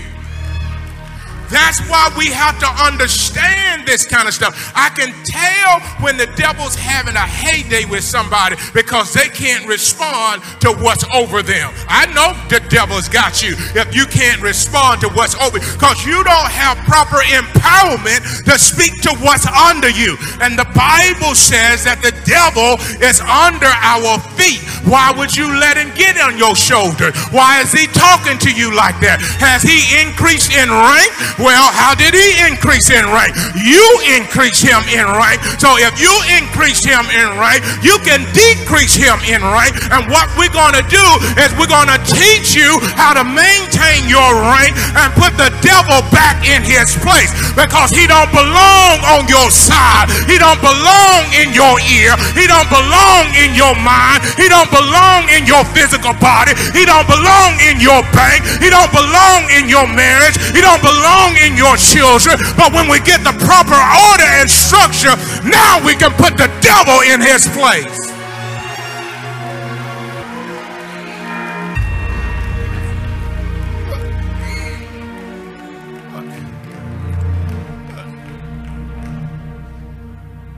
[1.50, 4.72] That's why we have to understand this kind of stuff.
[4.74, 10.42] I can tell when the devil's having a heyday with somebody because they can't respond
[10.60, 11.72] to what's over them.
[11.88, 16.22] I know the devil's got you if you can't respond to what's over because you
[16.24, 20.16] don't have proper empowerment to speak to what's under you.
[20.40, 24.60] And the Bible says that the devil is under our feet.
[24.84, 27.12] Why would you let him get on your shoulder?
[27.30, 29.20] Why is he talking to you like that?
[29.40, 31.12] Has he increased in rank?
[31.38, 33.34] Well, how did he increase in rank?
[33.58, 33.82] You
[34.14, 35.42] increase him in rank.
[35.58, 39.74] So if you increase him in rank, you can decrease him in rank.
[39.90, 41.06] And what we're going to do
[41.42, 46.06] is we're going to teach you how to maintain your rank and put the devil
[46.14, 50.06] back in his place because he don't belong on your side.
[50.30, 52.14] He don't belong in your ear.
[52.38, 54.22] He don't belong in your mind.
[54.38, 56.54] He don't belong in your physical body.
[56.70, 58.46] He don't belong in your bank.
[58.62, 60.38] He don't belong in your marriage.
[60.54, 62.36] He don't belong in your children.
[62.56, 63.78] But when we get the proper
[64.12, 65.16] order and structure,
[65.48, 68.12] now we can put the devil in his place.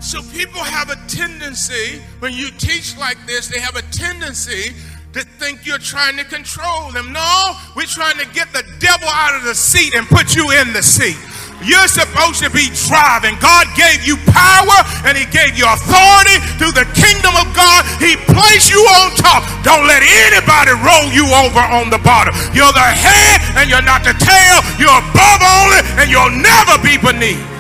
[0.06, 4.72] So people have a tendency, when you teach like this, they have a tendency
[5.16, 7.08] to think you're trying to control them.
[7.08, 10.76] No, we're trying to get the devil out of the seat and put you in
[10.76, 11.16] the seat.
[11.64, 13.32] You're supposed to be driving.
[13.40, 17.88] God gave you power and He gave you authority through the kingdom of God.
[17.96, 19.40] He placed you on top.
[19.64, 22.36] Don't let anybody roll you over on the bottom.
[22.52, 24.60] You're the head and you're not the tail.
[24.76, 27.55] You're above only and you'll never be beneath.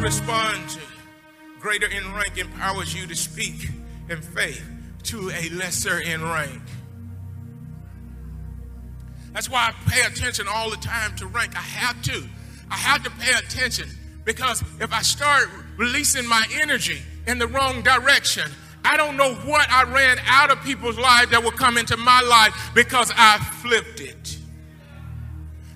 [0.00, 0.80] Respond to
[1.58, 3.68] greater in rank empowers you to speak
[4.08, 4.64] in faith
[5.02, 6.62] to a lesser in rank.
[9.32, 11.56] That's why I pay attention all the time to rank.
[11.56, 12.24] I have to.
[12.70, 13.88] I have to pay attention
[14.24, 18.50] because if I start releasing my energy in the wrong direction,
[18.84, 22.20] I don't know what I ran out of people's lives that will come into my
[22.20, 24.37] life because I flipped it.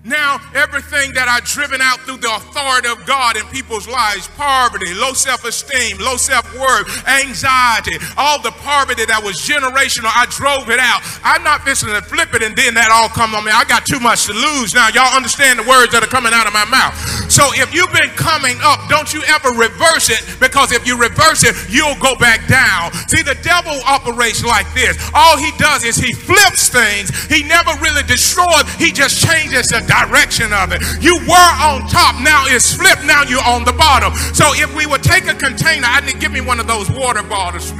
[0.04, 4.90] Now, everything that I've driven out through the authority of God in people's lives poverty,
[4.98, 10.74] low self esteem, low self worth, anxiety, all the poverty that was generational, I drove
[10.74, 11.06] it out.
[11.22, 13.54] I'm not fixing to flip it and then that all come on me.
[13.54, 14.74] I got too much to lose.
[14.74, 16.98] Now, y'all understand the words that are coming out of my mouth.
[17.30, 21.46] So, if you've been coming up, don't you ever reverse it because if you reverse
[21.46, 22.90] it, you'll go back down.
[23.06, 24.98] See, the devil operates like this.
[25.14, 29.91] All he does is he flips things, he never really destroys, he just changes the
[29.92, 30.80] direction of it.
[31.04, 34.14] You were on top, now it's flipped, now you're on the bottom.
[34.32, 37.22] So if we would take a container, I need give me one of those water
[37.22, 37.72] bottles.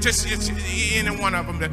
[0.00, 1.72] Just any one of them.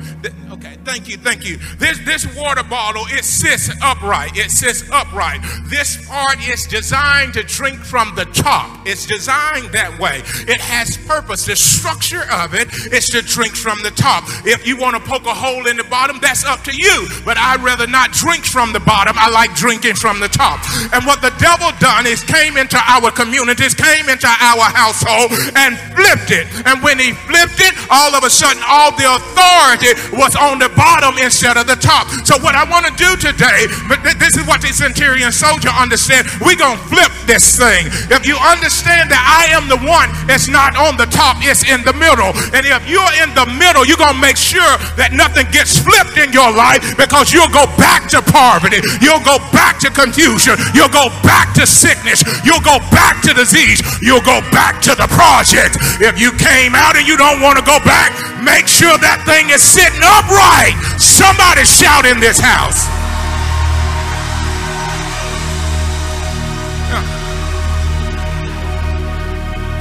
[0.51, 1.57] Okay, thank you, thank you.
[1.77, 4.35] This this water bottle it sits upright.
[4.35, 5.41] It sits upright.
[5.65, 8.85] This part is designed to drink from the top.
[8.85, 10.21] It's designed that way.
[10.47, 11.45] It has purpose.
[11.45, 14.23] The structure of it is to drink from the top.
[14.45, 17.07] If you want to poke a hole in the bottom, that's up to you.
[17.23, 19.15] But I'd rather not drink from the bottom.
[19.17, 20.57] I like drinking drinking from the top.
[20.89, 25.77] And what the devil done is came into our communities, came into our household and
[25.93, 26.49] flipped it.
[26.65, 30.73] And when he flipped it, all of a sudden all the authority was on the
[30.73, 32.09] bottom instead of the top.
[32.25, 36.25] So what I want to do today, but this is what the centurion soldier understand.
[36.41, 37.85] We're going to flip this thing.
[38.09, 41.85] If you understand that I am the one, it's not on the top, it's in
[41.85, 42.33] the middle.
[42.57, 46.17] And if you're in the middle, you're going to make sure that nothing gets flipped
[46.17, 48.81] in your life because you'll go back to poverty.
[49.05, 50.55] You'll go back back to confusion.
[50.73, 52.23] You'll go back to sickness.
[52.45, 53.83] You'll go back to disease.
[54.01, 55.75] You'll go back to the project.
[55.99, 59.51] If you came out and you don't want to go back, make sure that thing
[59.51, 60.79] is sitting upright.
[60.95, 63.06] Somebody shout in this house.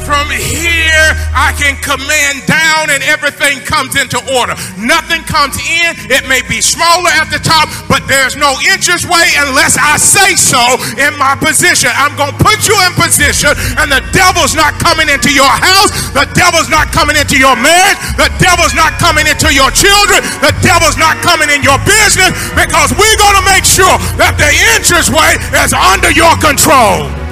[0.07, 4.55] From here, I can command down and everything comes into order.
[4.79, 5.99] Nothing comes in.
[6.07, 10.63] It may be smaller at the top, but there's no entranceway unless I say so
[10.95, 11.91] in my position.
[11.99, 13.51] I'm going to put you in position,
[13.83, 15.91] and the devil's not coming into your house.
[16.15, 17.99] The devil's not coming into your marriage.
[18.15, 20.23] The devil's not coming into your children.
[20.39, 24.55] The devil's not coming in your business because we're going to make sure that the
[24.79, 25.35] entranceway
[25.67, 27.26] is under your control.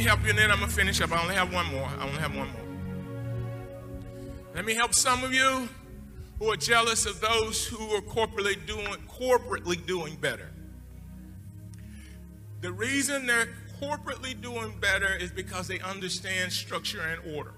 [0.00, 1.12] Help you, and then I'm gonna finish up.
[1.12, 1.88] I only have one more.
[1.98, 2.62] I only have one more.
[4.54, 5.68] Let me help some of you
[6.38, 10.50] who are jealous of those who are corporately doing corporately doing better.
[12.62, 13.48] The reason they're
[13.80, 17.52] corporately doing better is because they understand structure and order.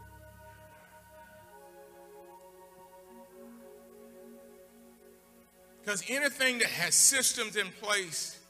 [5.81, 8.41] Because anything that has systems in place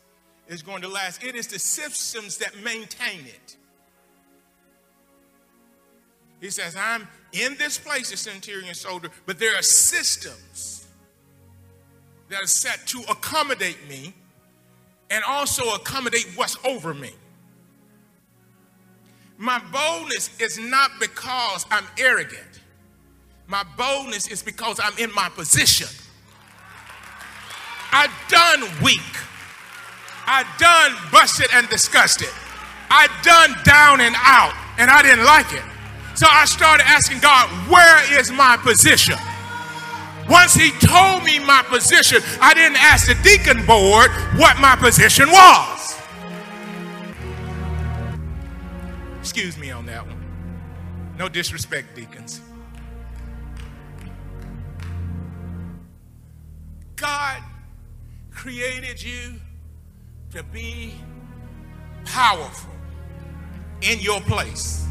[0.49, 1.23] is going to last.
[1.23, 3.58] It is the systems that maintain it.
[6.41, 10.87] He says, I'm in this place, the centurion soldier, but there are systems
[12.29, 14.15] that are set to accommodate me
[15.11, 17.11] and also accommodate what's over me.
[19.39, 22.61] My boldness is not because I'm arrogant.
[23.47, 25.89] My boldness is because I'm in my position.
[27.93, 29.01] I done weak.
[30.27, 32.29] I done busted and disgusted.
[32.91, 35.63] I done down and out, and I didn't like it.
[36.19, 39.15] So I started asking God, where is my position?
[40.29, 45.31] Once he told me my position, I didn't ask the deacon board what my position
[45.31, 45.97] was.
[49.21, 50.21] Excuse me on that one.
[51.17, 52.41] No disrespect, deacons.
[56.97, 57.45] God
[58.33, 59.35] created you
[60.33, 60.95] to be
[62.05, 62.75] powerful
[63.83, 64.88] in your place.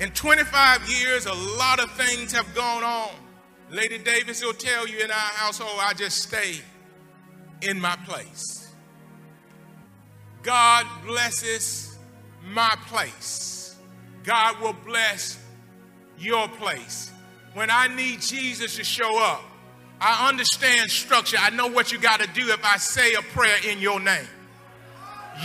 [0.00, 3.10] In 25 years, a lot of things have gone on.
[3.70, 6.54] Lady Davis will tell you in our household, I just stay
[7.60, 8.72] in my place.
[10.42, 11.98] God blesses
[12.46, 13.76] my place.
[14.24, 15.38] God will bless
[16.18, 17.10] your place.
[17.52, 19.42] When I need Jesus to show up,
[20.00, 21.36] I understand structure.
[21.38, 24.26] I know what you got to do if I say a prayer in your name.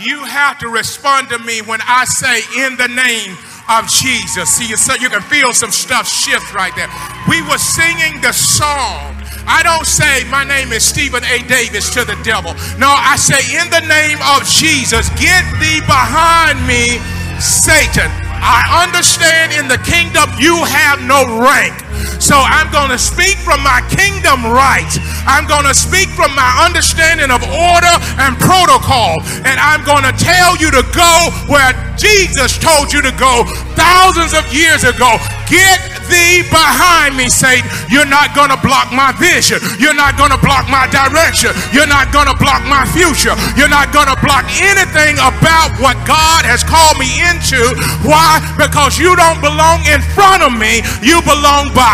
[0.00, 3.36] You have to respond to me when I say in the name
[3.68, 4.50] of Jesus.
[4.50, 6.88] See, so you can feel some stuff shift right there.
[7.28, 9.14] We were singing the song.
[9.46, 11.42] I don't say my name is Stephen A.
[11.46, 12.54] Davis to the devil.
[12.78, 16.98] No, I say in the name of Jesus, get thee behind me,
[17.38, 18.10] Satan.
[18.42, 21.85] I understand in the kingdom you have no rank.
[22.20, 24.90] So I'm going to speak from my kingdom right.
[25.26, 29.20] I'm going to speak from my understanding of order and protocol.
[29.44, 31.14] And I'm going to tell you to go
[31.48, 35.16] where Jesus told you to go thousands of years ago.
[35.48, 35.80] Get
[36.10, 37.66] thee behind me, Satan.
[37.88, 39.58] You're not going to block my vision.
[39.78, 41.54] You're not going to block my direction.
[41.72, 43.34] You're not going to block my future.
[43.58, 47.58] You're not going to block anything about what God has called me into.
[48.06, 48.42] Why?
[48.58, 50.82] Because you don't belong in front of me.
[51.02, 51.85] You belong behind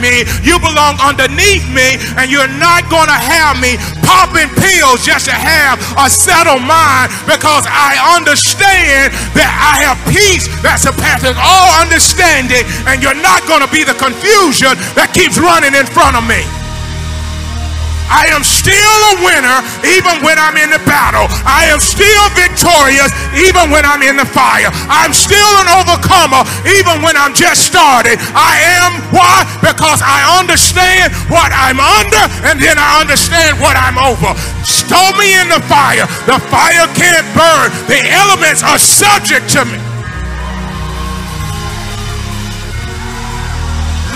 [0.00, 0.24] me.
[0.42, 1.98] You belong underneath me.
[2.16, 7.12] And you're not going to have me popping pills just to have a settled mind
[7.28, 13.60] because I understand that I have peace that surpasses all understanding and you're not going
[13.60, 16.57] to be the confusion that keeps running in front of me.
[18.08, 21.28] I am still a winner even when I'm in the battle.
[21.44, 24.72] I am still victorious even when I'm in the fire.
[24.88, 28.16] I'm still an overcomer even when I'm just started.
[28.32, 29.44] I am why?
[29.60, 34.32] Because I understand what I'm under and then I understand what I'm over.
[34.64, 36.08] Stow me in the fire.
[36.24, 37.68] The fire can't burn.
[37.88, 39.97] The elements are subject to me.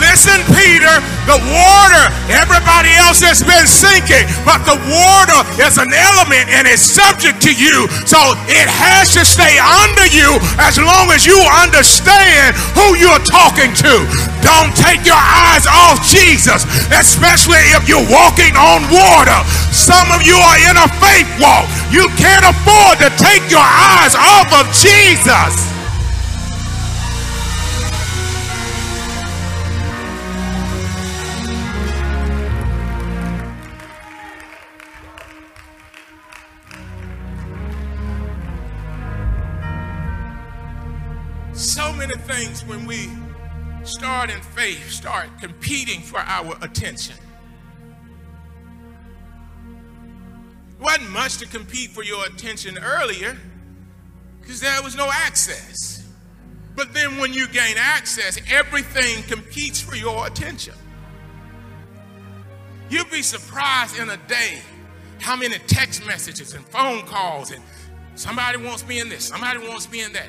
[0.03, 0.94] Listen, Peter,
[1.30, 6.82] the water, everybody else has been sinking, but the water is an element and it's
[6.82, 7.86] subject to you.
[8.05, 8.18] So
[8.50, 13.94] it has to stay under you as long as you understand who you're talking to.
[14.42, 19.38] Don't take your eyes off Jesus, especially if you're walking on water.
[19.70, 21.70] Some of you are in a faith walk.
[21.94, 25.71] You can't afford to take your eyes off of Jesus.
[42.33, 43.11] Things when we
[43.85, 47.16] start in faith, start competing for our attention.
[50.78, 53.37] It wasn't much to compete for your attention earlier
[54.41, 56.07] because there was no access.
[56.74, 60.74] But then when you gain access, everything competes for your attention.
[62.89, 64.62] You'd be surprised in a day
[65.20, 67.62] how many text messages and phone calls and
[68.14, 70.28] somebody wants me in this, somebody wants me in that.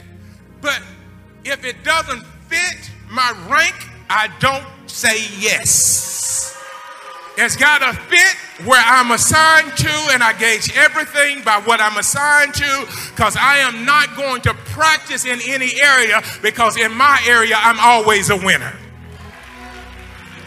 [0.60, 0.82] But
[1.45, 3.75] if it doesn't fit my rank,
[4.09, 6.59] I don't say yes.
[7.35, 11.97] It's got to fit where I'm assigned to, and I gauge everything by what I'm
[11.97, 17.19] assigned to because I am not going to practice in any area because in my
[17.27, 18.73] area, I'm always a winner.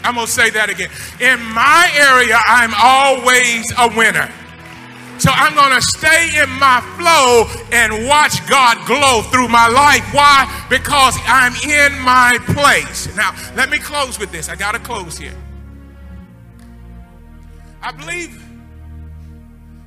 [0.03, 0.89] I'm going to say that again.
[1.19, 4.31] In my area, I'm always a winner.
[5.19, 10.03] So I'm going to stay in my flow and watch God glow through my life.
[10.13, 10.45] Why?
[10.69, 13.13] Because I'm in my place.
[13.15, 14.47] Now, let me close with this.
[14.47, 15.35] I got to close here.
[17.81, 18.43] I believe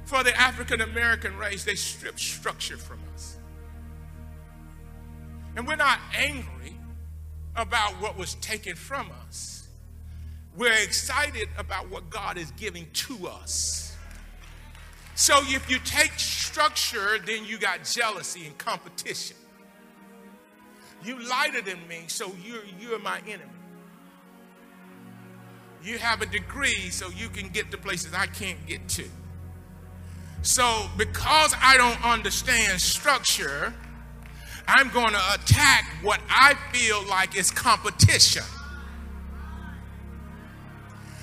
[0.05, 3.37] for the African American race, they stripped structure from us.
[5.55, 6.74] And we're not angry
[7.55, 9.68] about what was taken from us.
[10.57, 13.89] We're excited about what God is giving to us.
[15.21, 19.37] So if you take structure, then you got jealousy and competition.
[21.05, 23.45] You lighter than me, so you're, you're my enemy.
[25.83, 29.05] You have a degree, so you can get to places I can't get to.
[30.41, 33.75] So because I don't understand structure,
[34.66, 38.45] I'm going to attack what I feel like is competition.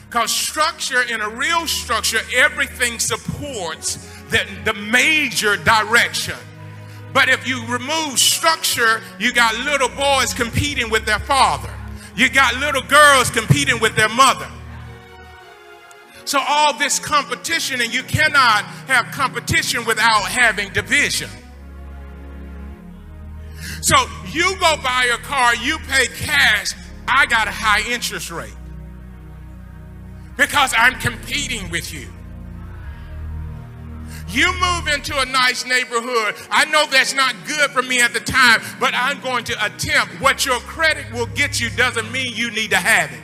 [0.09, 3.95] Because structure, in a real structure, everything supports
[4.29, 6.37] the, the major direction.
[7.13, 11.69] But if you remove structure, you got little boys competing with their father.
[12.15, 14.47] You got little girls competing with their mother.
[16.23, 21.29] So all this competition, and you cannot have competition without having division.
[23.81, 23.95] So
[24.27, 26.73] you go buy a car, you pay cash,
[27.07, 28.53] I got a high interest rate
[30.37, 32.07] because I'm competing with you.
[34.29, 36.35] You move into a nice neighborhood.
[36.51, 40.21] I know that's not good for me at the time, but I'm going to attempt.
[40.21, 43.19] What your credit will get you doesn't mean you need to have it.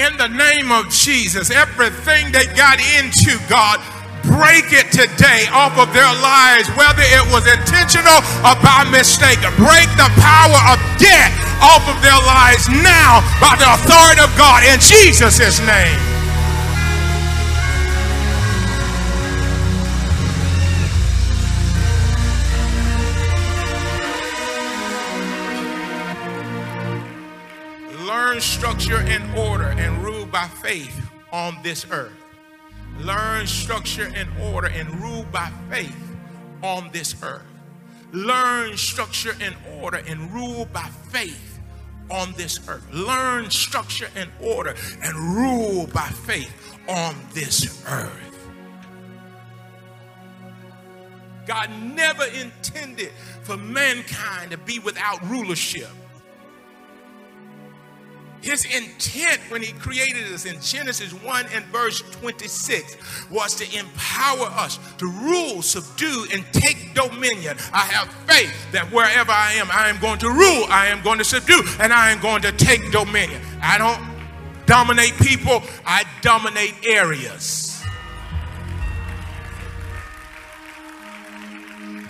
[0.00, 3.78] In the name of Jesus, everything they got into, God,
[4.30, 9.42] break it today off of their lives, whether it was intentional or by mistake.
[9.58, 14.62] Break the power of debt off of their lives now by the authority of God
[14.64, 15.98] in Jesus' name.
[28.06, 32.19] Learn structure and order and rule by faith on this earth.
[33.04, 36.16] Learn structure and order and rule by faith
[36.62, 37.42] on this earth.
[38.12, 41.58] Learn structure and order and rule by faith
[42.10, 42.86] on this earth.
[42.92, 48.50] Learn structure and order and rule by faith on this earth.
[51.46, 55.88] God never intended for mankind to be without rulership.
[58.42, 62.96] His intent when he created us in Genesis 1 and verse 26
[63.30, 67.58] was to empower us to rule, subdue, and take dominion.
[67.72, 71.18] I have faith that wherever I am, I am going to rule, I am going
[71.18, 73.42] to subdue, and I am going to take dominion.
[73.60, 74.00] I don't
[74.64, 77.82] dominate people, I dominate areas.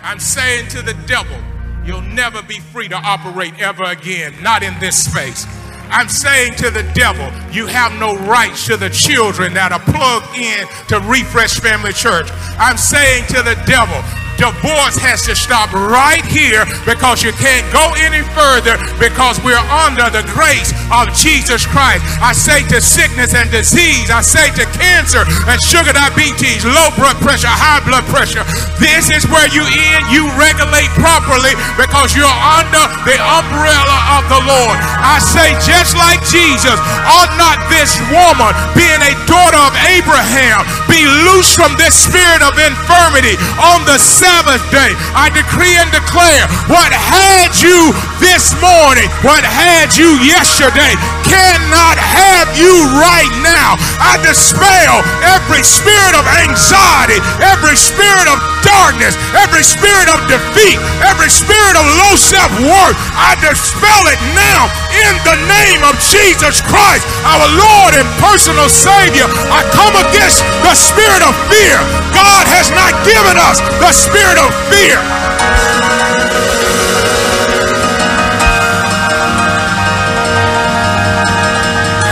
[0.02, 1.36] I'm saying to the devil,
[1.84, 5.44] you'll never be free to operate ever again, not in this space.
[5.90, 10.36] I'm saying to the devil, you have no rights to the children that are plugged
[10.38, 12.28] in to Refresh Family Church.
[12.58, 13.98] I'm saying to the devil,
[14.40, 20.08] divorce has to stop right here because you can't go any further because we're under
[20.08, 22.00] the grace of Jesus Christ.
[22.24, 27.20] I say to sickness and disease, I say to cancer and sugar diabetes, low blood
[27.20, 28.40] pressure, high blood pressure.
[28.80, 30.08] This is where you end.
[30.08, 34.76] You regulate properly because you're under the umbrella of the Lord.
[35.04, 41.04] I say, just like Jesus, ought not this woman, being a daughter of Abraham, be
[41.28, 44.00] loose from this spirit of infirmity on the
[44.30, 44.94] Sabbath day.
[45.18, 47.90] I decree and declare what had you
[48.22, 50.94] this morning, what had you yesterday,
[51.26, 53.74] cannot have you right now.
[53.98, 55.02] I dispel
[55.34, 61.84] every spirit of anxiety, every spirit of darkness, every spirit of defeat, every spirit of
[62.00, 62.96] low self worth.
[63.16, 69.26] I dispel it now in the name of Jesus Christ, our Lord and personal Savior.
[69.50, 71.78] I come against the spirit of fear.
[72.12, 74.98] God has not given us the spirit of fear.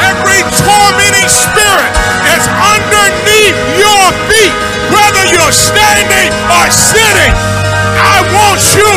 [0.09, 1.93] Every tormenting spirit
[2.37, 4.55] is underneath your feet,
[4.93, 7.35] whether you're standing or sitting.
[7.99, 8.93] I want you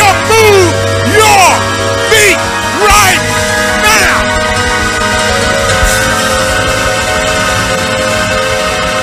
[0.00, 0.72] to move
[1.12, 1.46] your
[2.10, 2.40] feet
[2.82, 3.22] right
[3.84, 4.18] now.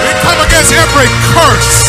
[0.04, 1.88] We come against every curse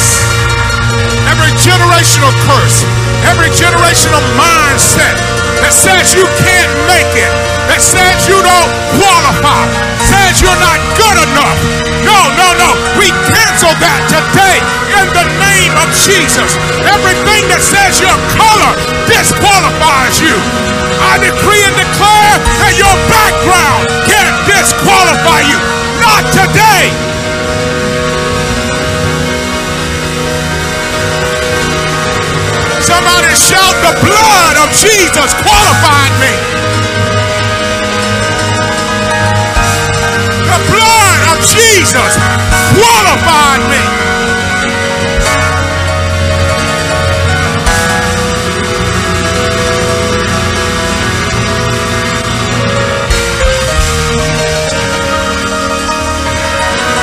[1.29, 2.85] every generational curse,
[3.29, 5.15] every generational mindset
[5.61, 7.33] that says you can't make it,
[7.69, 9.65] that says you don't qualify,
[10.03, 11.61] says you're not good enough.
[12.05, 12.18] No.
[13.59, 14.63] Cancel that today
[15.03, 16.55] in the name of Jesus.
[16.95, 18.71] Everything that says your color
[19.11, 20.31] disqualifies you.
[21.03, 25.59] I decree and declare that your background can't disqualify you.
[25.99, 26.87] Not today.
[32.79, 36.31] Somebody shout, the blood of Jesus qualified me.
[40.67, 42.13] Blood of Jesus
[42.75, 43.83] qualified me.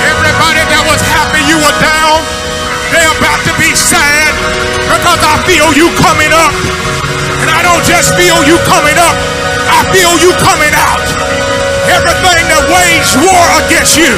[0.05, 2.19] Everybody that was happy you were down,
[2.91, 4.33] they're about to be sad
[4.91, 6.53] because I feel you coming up.
[7.41, 9.15] And I don't just feel you coming up,
[9.69, 11.04] I feel you coming out.
[11.95, 14.11] Everything that waged war against you,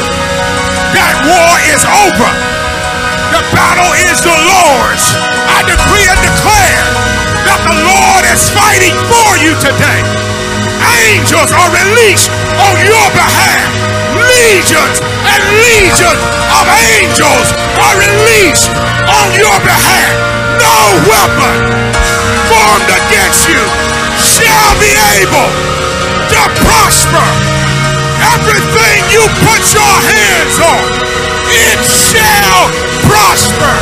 [0.98, 2.30] that war is over.
[3.32, 5.06] The battle is the Lord's.
[5.54, 6.84] I decree and declare
[7.46, 10.02] that the Lord is fighting for you today.
[11.14, 13.70] Angels are released on your behalf.
[14.18, 16.22] Legions and legions
[16.58, 16.66] of
[16.98, 17.48] angels
[17.78, 18.74] are released
[19.06, 21.56] on your behalf no weapon
[22.50, 23.62] formed against you
[24.18, 25.50] shall be able
[26.64, 27.28] prosper.
[28.38, 30.90] Everything you put your hands on,
[31.50, 32.64] it shall
[33.06, 33.74] prosper.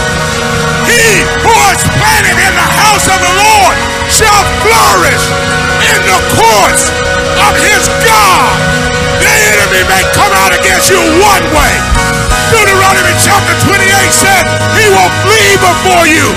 [0.87, 3.75] He who is planted in the house of the Lord
[4.07, 5.25] shall flourish
[5.91, 6.83] in the courts
[7.47, 8.53] of his God.
[9.19, 11.73] The enemy may come out against you one way.
[12.53, 13.81] Deuteronomy chapter 28
[14.13, 14.43] said
[14.77, 16.27] he will flee before you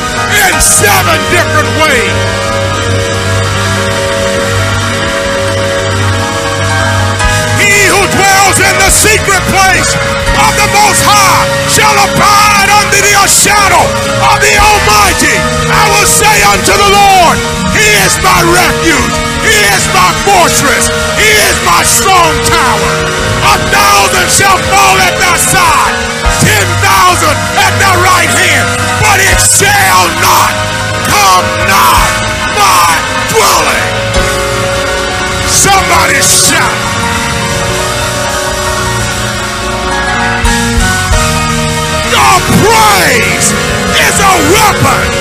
[0.49, 3.28] in seven different ways.
[8.89, 9.93] The secret place
[10.49, 13.85] of the Most High shall abide under the shadow
[14.33, 15.37] of the Almighty.
[15.69, 17.37] I will say unto the Lord,
[17.77, 19.15] He is my refuge.
[19.45, 20.89] He is my fortress.
[21.21, 22.33] He is my strong
[44.69, 45.13] weapon.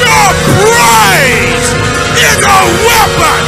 [0.00, 1.68] Your praise
[2.24, 3.43] is a weapon.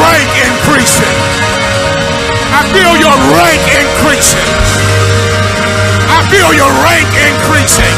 [0.00, 1.16] Rank increasing.
[2.52, 4.48] I feel your rank increasing.
[6.08, 7.96] I feel your rank increasing.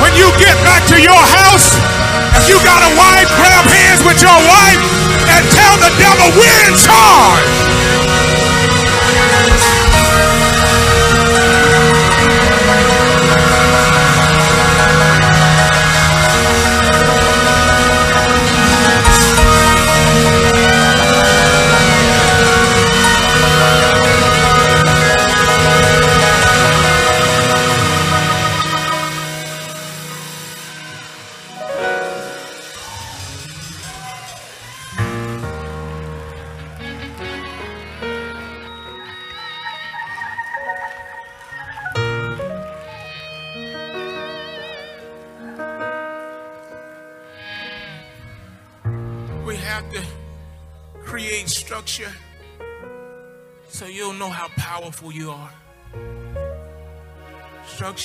[0.00, 1.76] When you get back to your house,
[2.38, 4.80] if you got a wife, grab hands with your wife
[5.34, 8.05] and tell the devil we're in charge.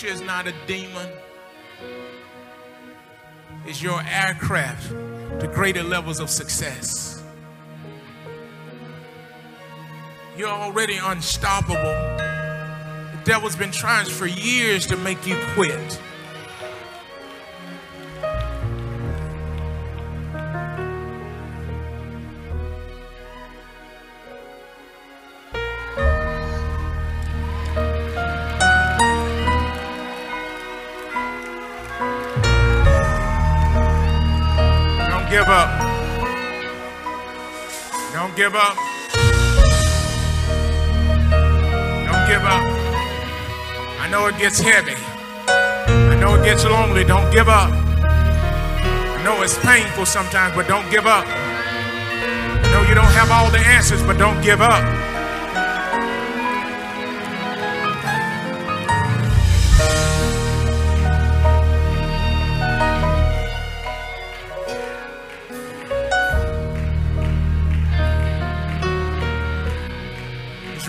[0.04, 1.08] Is not a demon,
[3.68, 7.22] it's your aircraft to greater levels of success.
[10.36, 11.76] You're already unstoppable.
[11.76, 16.02] The devil's been trying for years to make you quit.
[35.32, 35.70] Give up.
[38.12, 38.76] Don't give up.
[42.06, 42.64] Don't give up.
[44.02, 44.98] I know it gets heavy.
[45.48, 47.06] I know it gets lonely.
[47.06, 47.72] Don't give up.
[47.72, 51.26] I know it's painful sometimes, but don't give up.
[51.26, 54.84] I know you don't have all the answers, but don't give up.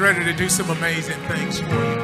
[0.02, 2.00] Ready to do some amazing things for you.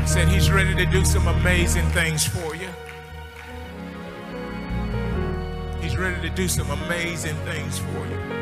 [0.00, 2.68] I said, He's ready to do some amazing things for you.
[5.82, 8.41] He's ready to do some amazing things for you.